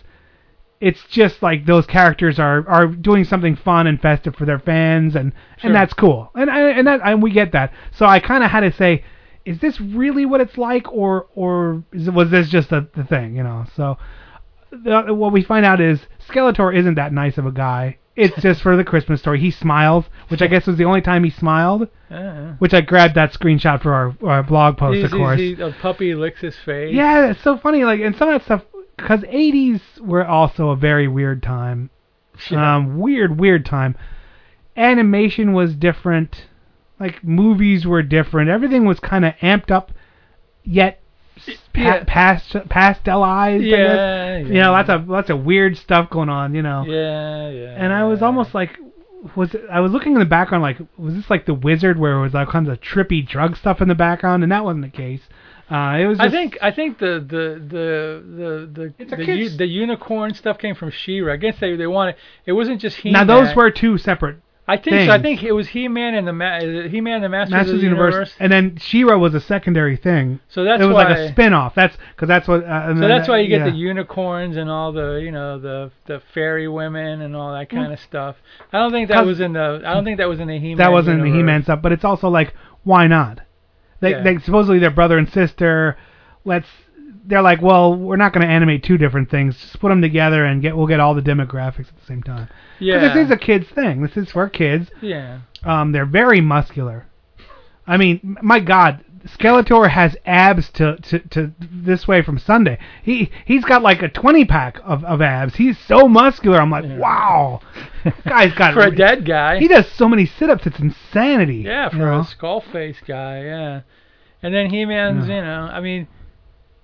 [0.81, 5.15] It's just like those characters are are doing something fun and festive for their fans
[5.15, 5.69] and Sure.
[5.69, 6.31] and that's cool.
[6.35, 7.73] And and that and we get that.
[7.93, 9.05] So I kind of had to say
[9.45, 13.37] is this really what it's like or or is, was this just the, the thing
[13.37, 13.65] you know?
[13.77, 13.97] So
[14.73, 18.61] the, what we find out is Skeletor isn't that nice of a guy it's just
[18.63, 21.89] for the Christmas story he smiles which I guess was the only time he smiled
[22.11, 22.55] Uh-uh.
[22.59, 25.63] which I grabbed that screenshot for our, our blog post He's- of course he's- he-
[25.65, 26.95] a puppy licks his face.
[26.95, 27.85] yeah, it's so funny.
[27.85, 28.63] Like, and some of that stuff,
[28.97, 31.91] because 80s were also a very weird time.
[32.51, 32.77] Yeah.
[32.77, 33.97] Um, weird, weird time.
[34.77, 36.47] Animation was different.
[36.99, 38.49] Like, movies were different.
[38.49, 39.93] Everything was kind of amped up,
[40.65, 41.02] yet
[41.73, 42.05] pa- Yeah.
[42.07, 43.57] past pastelized.
[43.57, 43.97] I guess.
[43.97, 46.55] Yeah, You know, lots of lots of weird stuff going on.
[46.55, 46.85] You know.
[46.87, 47.75] Yeah, yeah.
[47.77, 48.79] And I was almost like,
[49.37, 52.13] was it, I was looking in the background like, was this like the Wizard where
[52.13, 54.43] it was all kinds of trippy drug stuff in the background?
[54.43, 55.23] And that wasn't the case.
[55.71, 56.21] Uh, it was.
[56.21, 60.75] I think I think the the the the the the, u- the unicorn stuff came
[60.75, 61.33] from She-Ra.
[61.33, 63.11] I guess they they wanted it wasn't just he.
[63.11, 64.37] Now those were two separate.
[64.73, 65.09] I think things.
[65.09, 65.13] so.
[65.15, 67.85] I think it was He-Man and the Ma- He-Man and the Masters, Masters of the
[67.85, 68.35] Universe, Universe.
[68.41, 70.41] and then She-Ra was a secondary thing.
[70.49, 71.75] So that's it was like a spin-off.
[71.75, 72.65] That's because that's what.
[72.65, 73.71] Uh, So that's that- why you get yeah.
[73.71, 77.89] the unicorns and all the you know the the fairy women and all that kind
[77.89, 77.93] Mm.
[77.95, 78.37] of stuff.
[78.73, 80.79] I don't think that was in the I don't think that was in the He-Man.
[80.79, 81.31] that wasn't the.
[81.31, 82.55] He-Man stuff, but it's also like,
[82.85, 83.41] why not?
[84.01, 84.23] They, Yeah.
[84.23, 85.97] they supposedly they're brother and sister.
[86.45, 86.67] Let's.
[87.25, 89.57] They're like, well, we're not going to animate two different things.
[89.57, 92.49] Just put them together and get we'll get all the demographics at the same time.
[92.79, 92.99] Yeah.
[93.01, 94.03] this is a kids thing.
[94.03, 94.91] This is for kids.
[95.01, 95.41] Yeah.
[95.63, 97.07] Um, they're very muscular.
[97.87, 102.79] I mean, my God, Skeletor has abs to, to, to this way from Sunday.
[103.03, 105.55] He he's got like a 20 pack of, of abs.
[105.57, 106.61] He's so muscular.
[106.61, 107.61] I'm like, wow,
[108.25, 109.59] guy's got for a dead guy.
[109.61, 110.67] He does so many sit-ups.
[110.67, 111.59] It's insanity.
[111.59, 112.21] Yeah, you for know?
[112.21, 113.81] a skull face guy, yeah.
[114.43, 115.37] And then He Man's, Yeah.
[115.37, 116.09] you know, I mean,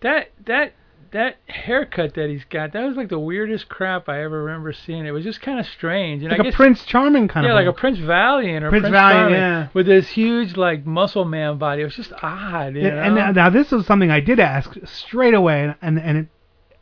[0.00, 0.72] that that
[1.10, 5.06] that haircut that he's got, that was like the weirdest crap I ever remember seeing.
[5.06, 6.22] It was just kind of strange.
[6.22, 7.54] And like I a guess, Prince Charming kind yeah, of.
[7.54, 9.68] Yeah, like a Prince Valiant or Prince Prince, Valiant, Charming yeah.
[9.72, 11.82] with this huge like muscle man body.
[11.82, 12.74] It was just odd.
[12.74, 13.02] You Yeah, know?
[13.02, 16.26] and now, now this was something I did ask straight away, and and, and it,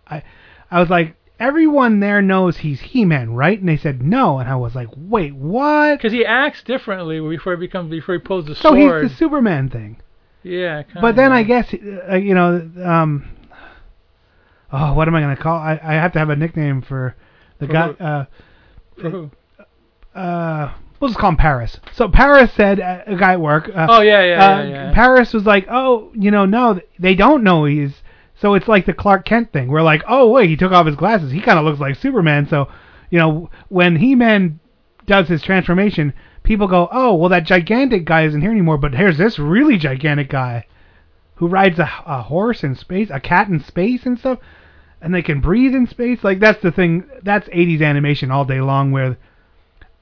[0.08, 0.22] I
[0.70, 3.58] I was like, everyone there knows he's He-Man, right?
[3.58, 5.96] And they said no, and I was like, wait, what?
[5.96, 8.76] Because he acts differently before he becomes before he pulls the So sword.
[8.76, 10.00] So he's the Superman thing.
[10.46, 10.82] Yeah.
[11.00, 13.28] But then I guess uh, you know, um,
[14.72, 15.58] oh, what am I gonna call?
[15.58, 17.14] I I have to have a nickname for
[17.58, 17.86] the For guy.
[17.92, 18.04] who?
[18.04, 18.24] Uh,
[19.00, 19.30] For who?
[20.14, 21.78] uh, we'll just call him Paris.
[21.92, 23.68] So Paris said, uh, a guy at work.
[23.68, 24.94] Uh, Oh, yeah, yeah, uh, yeah, yeah.
[24.94, 28.02] Paris was like, oh, you know, no, they don't know he's.
[28.38, 29.68] So it's like the Clark Kent thing.
[29.68, 31.32] We're like, oh wait, he took off his glasses.
[31.32, 32.46] He kind of looks like Superman.
[32.48, 32.68] So,
[33.10, 34.60] you know, when He-Man
[35.06, 36.12] does his transformation,
[36.46, 38.78] people go, oh, well, that gigantic guy isn't here anymore.
[38.78, 40.64] But here's this really gigantic guy
[41.34, 44.38] who rides a, a horse in space, a cat in space and stuff,
[45.02, 46.24] and they can breathe in space.
[46.24, 47.04] Like that's the thing.
[47.22, 49.18] That's 80s animation all day long, where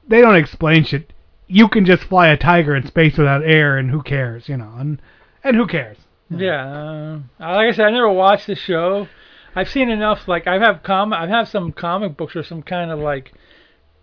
[0.07, 1.11] they don't explain shit.
[1.47, 4.73] You can just fly a tiger in space without air, and who cares, you know?
[4.77, 5.01] And
[5.43, 5.97] and who cares?
[6.29, 9.07] Yeah, uh, like I said, I never watched the show.
[9.55, 10.27] I've seen enough.
[10.27, 13.33] Like I have com, I have some comic books or some kind of like,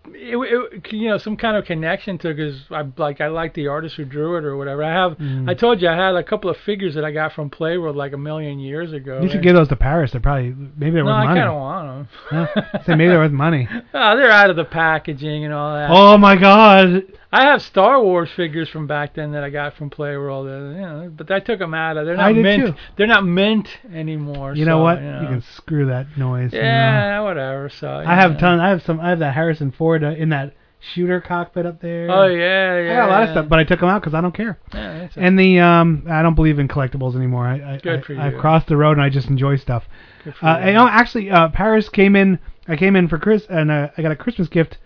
[0.07, 3.67] it, it, you know, some kind of connection to because I like I like the
[3.67, 4.83] artist who drew it or whatever.
[4.83, 5.17] I have.
[5.17, 5.49] Mm.
[5.49, 8.13] I told you I had a couple of figures that I got from Playworld like
[8.13, 9.21] a million years ago.
[9.21, 10.11] You should give those to Paris.
[10.11, 11.39] They're probably maybe they're No, worth I money.
[11.39, 12.47] kind of want them.
[12.85, 13.67] Say maybe they're worth money.
[13.95, 15.89] Oh, they're out of the packaging and all that.
[15.91, 17.03] Oh my God!
[17.33, 20.81] I have Star Wars figures from back then that I got from Playworld, uh, you
[20.81, 22.05] know, but I took them out of.
[22.05, 22.65] They're I not did mint.
[22.67, 22.81] too.
[22.95, 24.55] They're not mint anymore.
[24.55, 25.01] You know what?
[25.01, 25.21] You, know.
[25.21, 26.53] You can screw that noise.
[26.53, 26.65] you know.
[26.65, 27.69] Yeah, whatever.
[27.69, 28.37] So I have yeah.
[28.37, 28.59] ton.
[28.59, 28.99] I have some.
[28.99, 30.53] I have that Harrison Ford uh, in that
[30.93, 32.11] shooter cockpit up there.
[32.11, 32.91] Oh yeah, yeah.
[32.91, 34.59] I got a lot of stuff, but I took them out because I don't care.
[34.73, 37.47] Yeah, and the um, I don't believe in collectibles anymore.
[37.47, 39.85] I, I, Good I, for I've crossed the road and I just enjoy stuff.
[40.23, 40.67] Good for Uh, you.
[40.67, 42.37] you know, actually, uh, Paris came in.
[42.67, 44.77] I came in for Chris, and uh, I got a Christmas gift.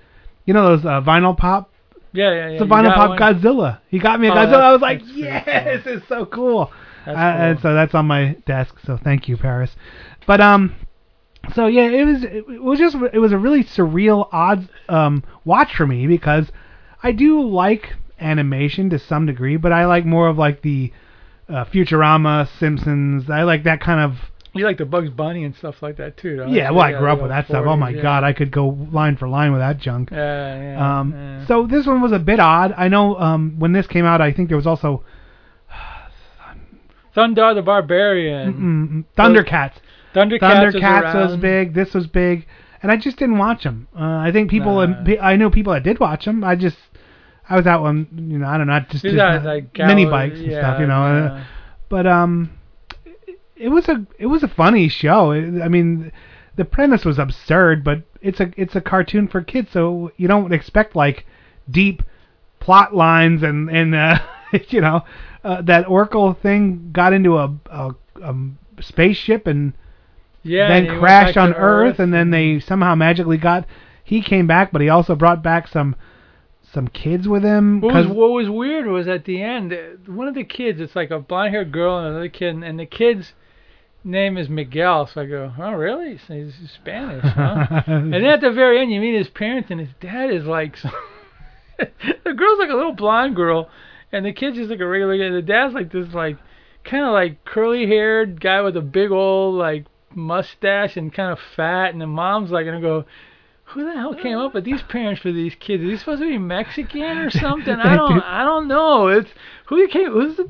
[0.45, 1.71] You know those uh, vinyl pop.
[2.18, 2.47] Yeah, yeah, yeah.
[2.53, 3.20] It's a You vinyl pop one?
[3.20, 3.80] Godzilla.
[3.89, 4.61] He got me a Oh, Godzilla.
[4.61, 6.72] I was like, yes, it's so cool.
[7.05, 8.76] Uh, And so that's on my desk.
[8.86, 9.76] So thank you, Paris.
[10.26, 10.74] But um,
[11.53, 15.76] so yeah, it was it was just it was a really surreal, odd um watch
[15.76, 16.51] for me because
[17.03, 20.91] I do like animation to some degree, but I like more of like the
[21.47, 23.30] uh, Futurama, Simpsons.
[23.30, 24.18] I like that kind of.
[24.57, 26.75] You like the Bugs Bunny and stuff like that too, don't Yeah, you?
[26.75, 27.65] well, I grew up the with that stuff.
[27.67, 28.01] Oh my 40s, yeah.
[28.01, 30.09] God, I could go line for line with that junk.
[30.11, 30.99] Yeah, yeah.
[30.99, 31.45] Um, yeah.
[31.47, 32.73] so this one was a bit odd.
[32.77, 35.03] I know um, when this came out, I think there was also
[37.15, 38.53] Thundarr the Barbarian.
[38.53, 39.73] mm, Thundercats.
[40.13, 40.39] Thundercats,
[40.73, 41.41] Thundercats was, around.
[41.41, 41.73] big.
[41.73, 42.45] This was big,
[42.81, 43.87] and I just didn't watch them.
[43.97, 45.03] Uh, I think people, Nah.
[45.03, 46.43] pe- I know people that did watch them.
[46.43, 46.77] I just,
[47.49, 50.05] I was out on, you know, I don't know, just, These just uh, like mini
[50.05, 51.01] bikes and stuff, you know.
[51.01, 51.43] uh, yeah.
[51.89, 52.51] But um,
[53.59, 55.31] it- was a, it was a funny show.
[55.31, 56.11] It, I mean,
[56.55, 60.53] the premise was absurd, but it's a, it's a cartoon for kids, so you don't
[60.53, 61.25] expect like
[61.69, 62.01] deep
[62.59, 64.19] plot lines and and uh,
[64.69, 65.01] you know
[65.43, 68.35] uh, that Oracle thing got into a, a, a
[68.81, 69.73] spaceship and
[70.43, 71.99] Yeah, then and crashed on Earth, Earth.
[71.99, 73.65] and then they somehow magically got.
[74.03, 75.95] He came back, but he also brought back some
[76.63, 77.81] some kids with him.
[77.81, 79.77] What was what was weird was at the end,
[80.07, 82.85] one of the kids, it's like a blonde haired girl and another kid, and the
[82.85, 83.33] kid's
[84.03, 85.09] name is Miguel.
[85.13, 86.19] So I go, oh really?
[86.27, 87.83] So he's Spanish, huh?
[87.87, 90.75] and then at the very end, you meet his parents, and his dad is like,
[91.77, 93.69] the girl's like a little blonde girl,
[94.11, 95.33] and the kid's just like a regular guy.
[95.33, 96.37] The dad's like this like
[96.83, 99.85] kind of like curly haired guy with a big old like
[100.15, 103.05] mustache and kind of fat, and the mom's like gonna go.
[103.71, 105.83] Who the hell came up with these parents for these kids?
[105.83, 107.73] Are these supposed to be Mexican or something?
[107.73, 109.09] I don't, I don't know.
[109.09, 109.29] It's
[109.68, 110.43] who came, who's the,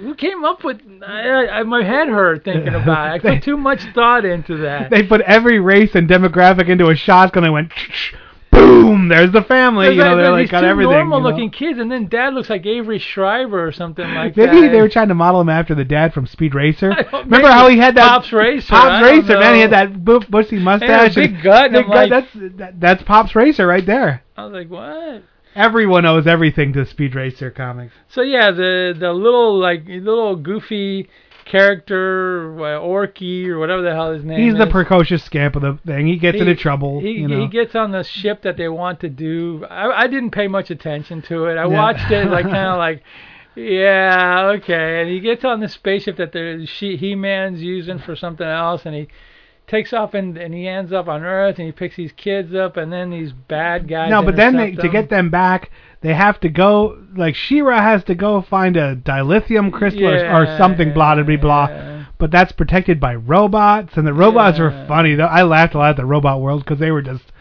[0.00, 0.80] who came up with?
[1.06, 3.24] I, I, my head hurt thinking about it.
[3.24, 4.90] I put too much thought into that.
[4.90, 7.44] they put every race and demographic into a shotgun.
[7.44, 7.70] And they went
[8.50, 8.82] boom.
[8.82, 9.90] boom, there's the family.
[9.90, 10.90] You know, they're like got everything.
[10.90, 11.04] you know?
[11.04, 14.72] normal-looking kids, and then Dad looks like Avery Schreiber or something like Maybe that.
[14.72, 16.88] they were trying to model him after the dad from Speed Racer.
[17.12, 19.54] Remember how he had that Pops Racer, Pops Racer, man.
[19.54, 22.80] He had that bu- bushy mustache, big and gut, and big I'm like- That's that,
[22.80, 24.24] that's Pops Racer right there.
[24.36, 25.22] I was like, what?
[25.54, 27.92] Everyone owes everything to Speed Racer comics.
[28.08, 31.08] So yeah, the the little like little goofy
[31.44, 34.44] character, uh, Orky or whatever the hell his name is.
[34.44, 34.58] He's is.
[34.58, 36.06] the precocious scamp of the thing.
[36.06, 37.00] He gets He- into trouble.
[37.00, 37.40] He, you know.
[37.40, 39.66] he gets on the ship that they want to do.
[39.68, 41.56] I, I didn't pay much attention to it.
[41.58, 41.66] I Yeah.
[41.66, 43.02] watched it like kind of like,
[43.56, 45.00] yeah, okay.
[45.02, 48.94] And he gets on the spaceship that the she, He-Man's using for something else, and
[48.94, 49.08] he
[49.70, 52.76] takes off and and he ends up on Earth, and he picks these kids up,
[52.76, 54.10] and then these bad guys.
[54.10, 57.02] no, but then they, to get them back, they have to go.
[57.16, 60.92] Like She-Ra has to go find a dilithium crystal or, or something.
[60.92, 62.06] Blah blah blah.
[62.18, 65.14] But that's protected by robots, and the robots were funny.
[65.14, 65.24] though.
[65.24, 67.32] I laughed a lot at the robot world because they were just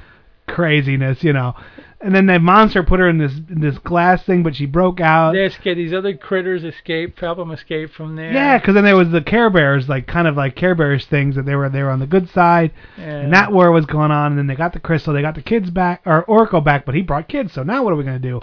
[0.47, 1.53] craziness, you know.
[2.01, 5.01] And then the monster put her in this in this glass thing, but she broke
[5.01, 5.33] out.
[5.33, 5.75] They escape.
[5.75, 7.19] These other critters escaped.
[7.19, 8.31] help them escape from there.
[8.31, 11.35] Yeah, because then there was the Care Bears, like kind of like Care Bears things
[11.35, 14.31] that they were they were on the good side, and that war was going on.
[14.31, 16.95] And then they got the crystal, they got the kids back, or Orko back, but
[16.95, 17.51] he brought kids.
[17.51, 18.39] So now what are we gonna do?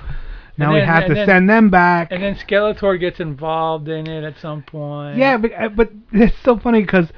[0.58, 2.08] Now And we have to then- send them back.
[2.12, 5.16] And then Skeletor gets involved in it at some point.
[5.16, 7.08] Yeah, but uh, but it's so funny because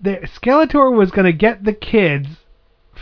[0.00, 2.28] the Skeletor was gonna get the kids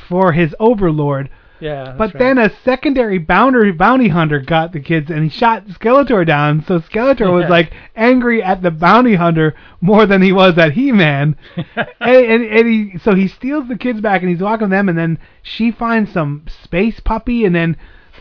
[0.09, 1.30] for his overlord.
[1.63, 1.95] Yeah.
[1.97, 2.19] But right.
[2.19, 6.65] then a secondary bounty bounty hunter got the kids and he shot Skeletor down.
[6.67, 11.37] So Skeletor was like angry at the bounty hunter more than he was at He-Man.
[11.77, 14.99] and, and, and he so he steals the kids back and he's walking them and
[14.99, 17.79] then she finds some space puppy and then the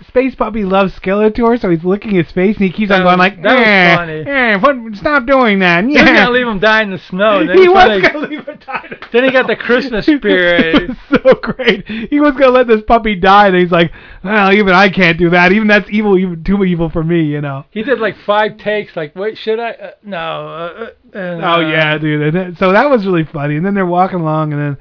[0.07, 3.17] space puppy loves Skeletor so he's licking his face and he keeps on going was-
[3.17, 4.23] like that was eh, funny.
[4.25, 5.89] eh, what, stop doing that.
[5.89, 6.05] Yeah.
[6.05, 7.45] gonna leave him die in the snow.
[7.45, 8.97] Then He was finally- gonna leave him die.
[9.11, 10.75] Then he got the Christmas spirit.
[10.75, 11.85] it was so great.
[11.87, 13.91] He was gonna let this puppy die, and he's like,
[14.23, 15.51] "Well, even I can't do that.
[15.51, 18.95] Even that's evil, even too evil for me, you know." He did like five takes.
[18.95, 19.71] Like, wait, should I?
[19.71, 20.17] Uh, no.
[20.17, 22.21] Uh, uh, uh, Oh yeah, dude.
[22.21, 23.57] And then, so that was really funny.
[23.57, 24.77] And then they're walking along, and then,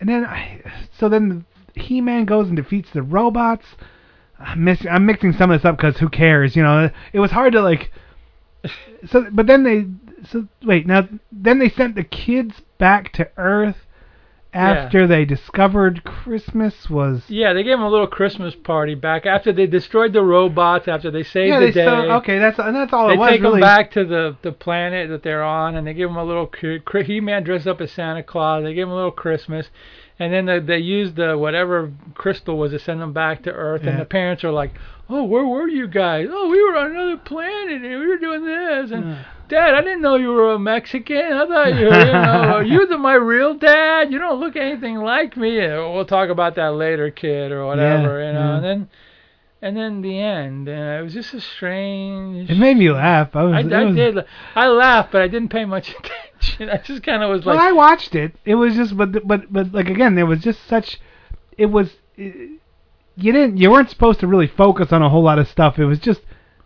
[0.00, 0.62] and then, I,
[0.98, 3.66] so then He-Man goes and defeats the robots.
[4.40, 6.90] I'm, miss, I'm mixing some of this up because who cares, you know?
[7.12, 7.92] It was hard to like.
[9.06, 9.86] So, but then they,
[10.28, 13.76] so wait, now then they sent the kids back to Earth
[14.52, 17.22] after they discovered Christmas was.
[17.28, 20.88] Yeah, they gave him a little Christmas party back after they destroyed the robots.
[20.88, 21.84] After they saved yeah, the they day.
[21.84, 22.38] so, okay.
[22.38, 23.54] That's and that's all they it was They take really.
[23.56, 26.46] him back to the the planet that they're on, and they give him a little
[26.46, 28.64] cri- He-Man dressed up as Santa Claus.
[28.64, 29.68] They give him a little Christmas,
[30.20, 33.82] and then they, they use the whatever crystal was to send them back to Earth.
[33.84, 34.72] And the parents are like,
[35.08, 36.28] "Oh, where were you guys?
[36.30, 40.02] Oh, we were on another planet, and we were doing this." And Dad, I didn't
[40.02, 41.16] know you were a Mexican.
[41.32, 44.12] I thought you, were, you know, are you the my real dad?
[44.12, 45.58] You don't look anything like me.
[45.58, 48.20] And We'll talk about that later, kid, or whatever.
[48.20, 48.54] Yeah, you know, yeah.
[48.56, 48.88] and then.
[49.62, 52.48] And then the end, and it was just a strange.
[52.48, 53.36] It made me laugh.
[53.36, 53.66] I was.
[53.70, 54.16] I was- did.
[54.56, 56.14] I laughed, but I didn't pay much attention.
[56.60, 58.34] I just kind of was like, well, I watched it.
[58.44, 61.00] It was just, but but but like again, there was just such.
[61.56, 61.90] It was.
[62.16, 62.60] It,
[63.16, 63.58] you didn't.
[63.58, 65.78] You weren't supposed to really focus on a whole lot of stuff.
[65.78, 66.20] It was just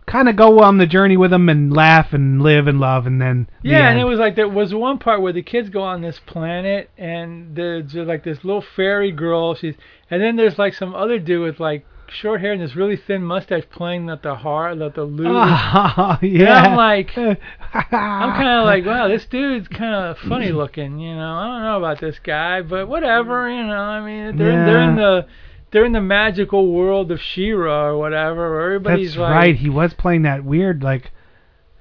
[0.07, 3.21] kind of go on the journey with them and laugh and live and love, and
[3.21, 3.49] then.
[3.63, 6.03] the yeah, and it was like there was one part where the kids go on
[6.03, 9.55] this planet, and there's like this little fairy girl.
[9.55, 9.75] She's,
[10.11, 13.23] and then there's like some other dude with like short hair and this really thin
[13.23, 15.27] mustache playing at the heart, at the lute.
[15.77, 16.63] Oh, And yeah.
[16.63, 21.35] I'm like, I'm kind of like, wow, this dude's kind of funny looking, you know.
[21.35, 23.75] I don't know about this guy, but whatever, you know.
[23.75, 25.27] I mean, they're in, they're in the
[25.71, 28.63] they're in the magical world of She-Ra or whatever.
[28.63, 29.57] Everybody's That's like, right.
[29.57, 31.11] He was playing that weird like.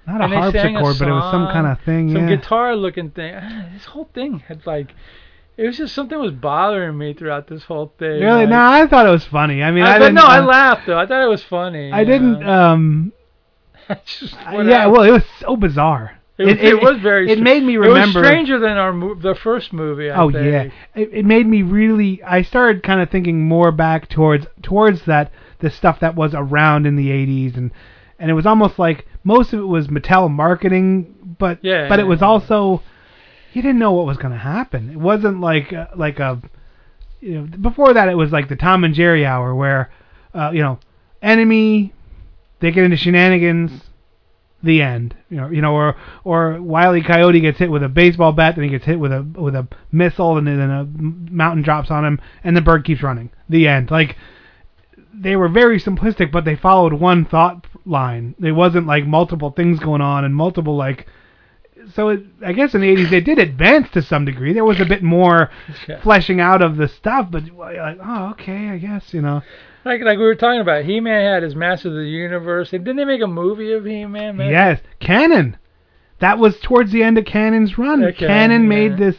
[0.08, 2.12] Not a and sang a harpsichord, but it was some kind of thing.
[2.12, 2.36] some yeah.
[2.36, 3.36] guitar looking thing.
[3.74, 4.94] This whole thing had like,
[5.58, 8.22] it was just something was bothering me throughout this whole thing.
[8.22, 8.42] Really?
[8.42, 9.62] like- No, I thought it was funny.
[9.64, 10.16] I mean, I, I, didn't.
[10.16, 10.98] no, I uh, laughed though.
[10.98, 11.92] I thought it was funny.
[11.92, 12.40] I didn't.
[12.40, 12.50] know?
[12.52, 13.14] Um.
[14.06, 16.20] Just Uh, yeah, well, it was so bizarre.
[16.38, 17.30] It, was- it was very.
[17.32, 18.20] It made me remember.
[18.20, 20.10] It was stranger than our mo- the first movie.
[20.10, 20.46] I oh think.
[20.46, 20.64] yeah,
[21.00, 22.24] it, it made me really.
[22.24, 26.88] I started kind of thinking more back towards towards that the stuff that was around
[26.88, 27.70] in the '80s, and
[28.18, 32.06] and it was almost like most of it was Mattel marketing, but Yeah, but it
[32.08, 32.28] was yeah.
[32.28, 32.82] also
[33.56, 34.90] you didn't know what was going to happen.
[34.90, 36.42] It wasn't like uh, like a
[37.22, 39.92] you know before that it was like the Tom and Jerry hour where
[40.34, 40.80] uh, you know
[41.22, 41.94] enemy
[42.60, 43.72] they get into shenanigans
[44.64, 45.16] the end.
[45.30, 48.64] You know, you know, or or Wiley Coyote gets hit with a baseball bat, then
[48.64, 52.22] he gets hit with a with a missile, and then a mountain drops on him,
[52.44, 53.30] and the bird keeps running.
[53.50, 53.92] The end.
[53.92, 54.16] Like
[55.14, 58.36] they were very simplistic, but they followed one thought line.
[58.42, 61.08] It wasn't like multiple things going on and multiple like
[61.94, 64.54] so it, I guess in the 80s they did advance to some degree.
[64.54, 65.50] There was a bit more
[65.88, 66.02] Yeah.
[66.02, 69.42] fleshing out of the stuff, but like, oh, okay, I guess you know.
[69.86, 72.72] Like like we were talking about, He-Man had his Master of the Universe.
[72.74, 74.38] And didn't they make a movie of He-Man?
[74.38, 75.58] Yes, Cannon.
[76.20, 78.02] That was towards the end of Cannon's run.
[78.04, 78.68] Okay, Cannon yeah.
[78.70, 79.16] made this,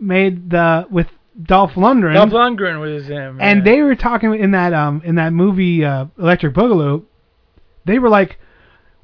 [0.00, 1.06] made the with
[1.40, 2.14] Dolph Lundgren.
[2.14, 3.38] Dolph Lundgren was him.
[3.40, 7.04] and they were talking in that um in that movie uh, Electric Boogaloo.
[7.86, 8.38] They were like,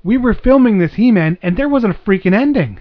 [0.02, 2.80] we were filming this He-Man, and there wasn't a freaking ending.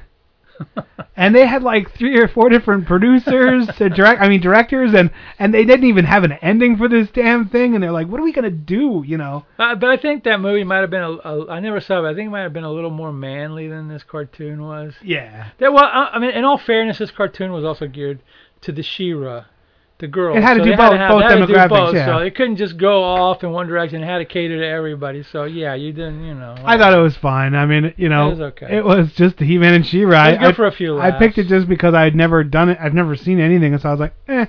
[1.18, 4.22] And they had like three or four different producers to direct.
[4.22, 7.74] I mean directors, and and they didn't even have an ending for this damn thing.
[7.74, 9.03] And they're like, what are we gonna do?
[9.06, 9.45] You know?
[9.58, 11.49] Uh, but I think that movie might have been a, a.
[11.49, 12.01] I never saw it.
[12.01, 14.93] But I think it might have been a little more manly than this cartoon was.
[15.01, 15.51] Yeah.
[15.58, 18.20] There, well, I, I mean, in all fairness, this cartoon was also geared
[18.62, 19.45] to the She-Ra,
[20.00, 20.36] the girl.
[20.36, 22.06] It had to so do both- have, both they had to do demographics, both, yeah.
[22.06, 24.04] So it couldn't just go off in one direction.
[24.04, 25.24] It had to cater to everybody.
[25.32, 26.56] So yeah, you didn't, you know.
[26.66, 27.56] I thought it was fine.
[27.56, 28.78] I mean, you know, It was okay.
[28.78, 31.38] it was just the He-Man and was I- good I, for a few I picked
[31.38, 32.78] it just because I had never done it.
[32.82, 34.46] I've never seen anything, so I was like, eh,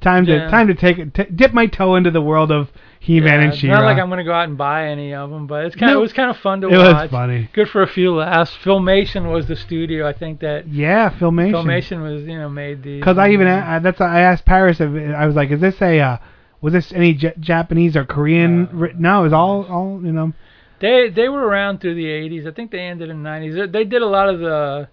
[0.00, 0.50] time to Yeah.
[0.50, 2.68] time to take it, t- dip my toe into the world of
[3.02, 3.76] He-Man Yeah, and She-Ra.
[3.76, 5.94] Not like I'm gonna go out and buy any of them, but it's kind of
[5.94, 6.00] No.
[6.00, 7.10] it was kind of fun to It was watch.
[7.10, 7.48] funny.
[7.54, 8.54] Good for a few laughs.
[8.62, 10.06] Filmation was the studio.
[10.06, 11.52] I think that yeah, Filmation.
[11.52, 13.00] Filmation was you know made these.
[13.00, 15.80] Because I even a- I, that's I asked Paris if I was like, is this
[15.80, 16.16] a uh,
[16.60, 18.68] was this any J- Japanese or Korean?
[18.70, 20.34] ri- no, it was all all you know.
[20.80, 22.46] They they were around through the 80s.
[22.46, 23.54] I think they ended in the 90s.
[23.54, 24.88] They- They did a lot of the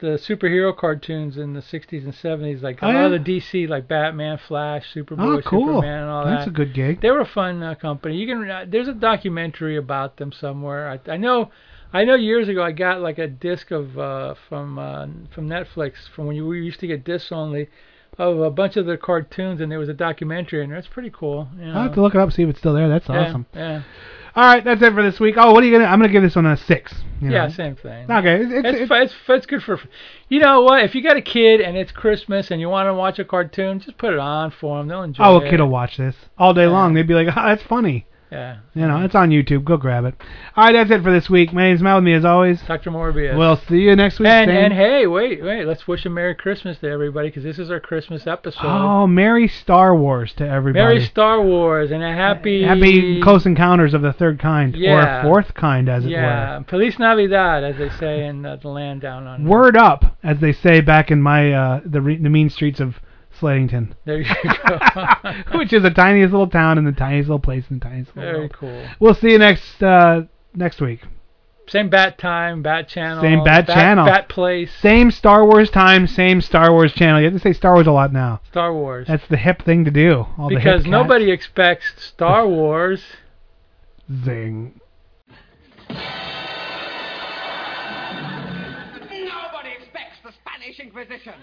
[0.00, 3.06] the superhero cartoons in the 60s and 70s, like a Oh, lot yeah?
[3.06, 5.66] of the DC, like Batman, Flash, Superboy, Oh, cool.
[5.66, 6.36] Superman, and all That's that.
[6.38, 7.00] That's a good gig.
[7.00, 8.16] They were a fun uh, company.
[8.16, 10.88] You can uh, there's a documentary about them somewhere.
[11.06, 11.50] I, I know.
[11.92, 15.94] I know years ago I got like a disc of uh, from uh, from Netflix
[16.14, 17.68] from when you we used to get discs only
[18.18, 20.78] of a bunch of their cartoons and there was a documentary in there.
[20.78, 21.48] It's pretty cool.
[21.58, 21.72] You know?
[21.74, 22.88] I'll have to look it up and see if it's still there.
[22.88, 23.46] That's Yeah, awesome.
[23.54, 23.82] Yeah.
[24.36, 25.34] All right, that's it for this week.
[25.38, 25.84] Oh, what are you gonna?
[25.84, 26.94] I'm gonna give this one a six.
[27.20, 27.52] you Yeah, know.
[27.52, 28.10] same thing.
[28.10, 29.80] Okay, it's, it's, It's, it's, fu- it's good for,
[30.28, 30.84] you know what?
[30.84, 33.80] If you got a kid and it's Christmas and you want to watch a cartoon,
[33.80, 34.88] just put it on for them.
[34.88, 35.46] They'll enjoy oh, it.
[35.46, 36.94] a kid will watch this all day long.
[36.94, 38.06] They'd be like, oh, that's funny.
[38.30, 38.58] Yeah.
[38.74, 39.64] You know, it's on YouTube.
[39.64, 40.14] Go grab it.
[40.54, 41.52] All right, that's it for this week.
[41.52, 42.60] My name's Matt with me as always.
[42.62, 42.90] Dr.
[42.90, 43.36] Morbius.
[43.38, 44.28] We'll see you next week.
[44.28, 45.64] and and hey, wait, wait.
[45.64, 48.60] Let's wish a Merry Christmas to everybody because this is our Christmas episode.
[48.66, 50.84] oh, Merry Star Wars to everybody.
[50.84, 55.20] Merry Star Wars and a happy Happy Close Encounters of the Third Kind, Yeah.
[55.20, 56.12] or Fourth Kind, as it were.
[56.12, 59.46] yeah, Feliz Navidad, as they say in uh, the land down on...
[59.46, 62.96] Word up, as they say back in my uh, the re- the mean streets of
[63.40, 64.26] Slatington, There you
[64.66, 64.78] go.
[65.58, 68.30] which is the tiniest little town in the tiniest little place in the tiniest little
[68.30, 68.52] Very world.
[68.54, 68.86] cool.
[69.00, 70.22] We'll see you next uh,
[70.54, 71.00] next week.
[71.68, 73.20] Same bat time, bat channel.
[73.22, 74.06] Same bat, channel.
[74.06, 74.70] Bat place.
[74.80, 77.20] Same Star Wars time, same Star Wars channel.
[77.20, 78.40] You have to say Star Wars a lot now.
[78.50, 79.06] Star Wars.
[79.06, 80.24] That's the hip thing to do.
[80.38, 80.90] All the hip because cats.
[80.90, 83.02] nobody expects Star Wars.
[84.24, 84.80] Zing.
[89.10, 91.34] Nobody expects the Spanish Inquisition.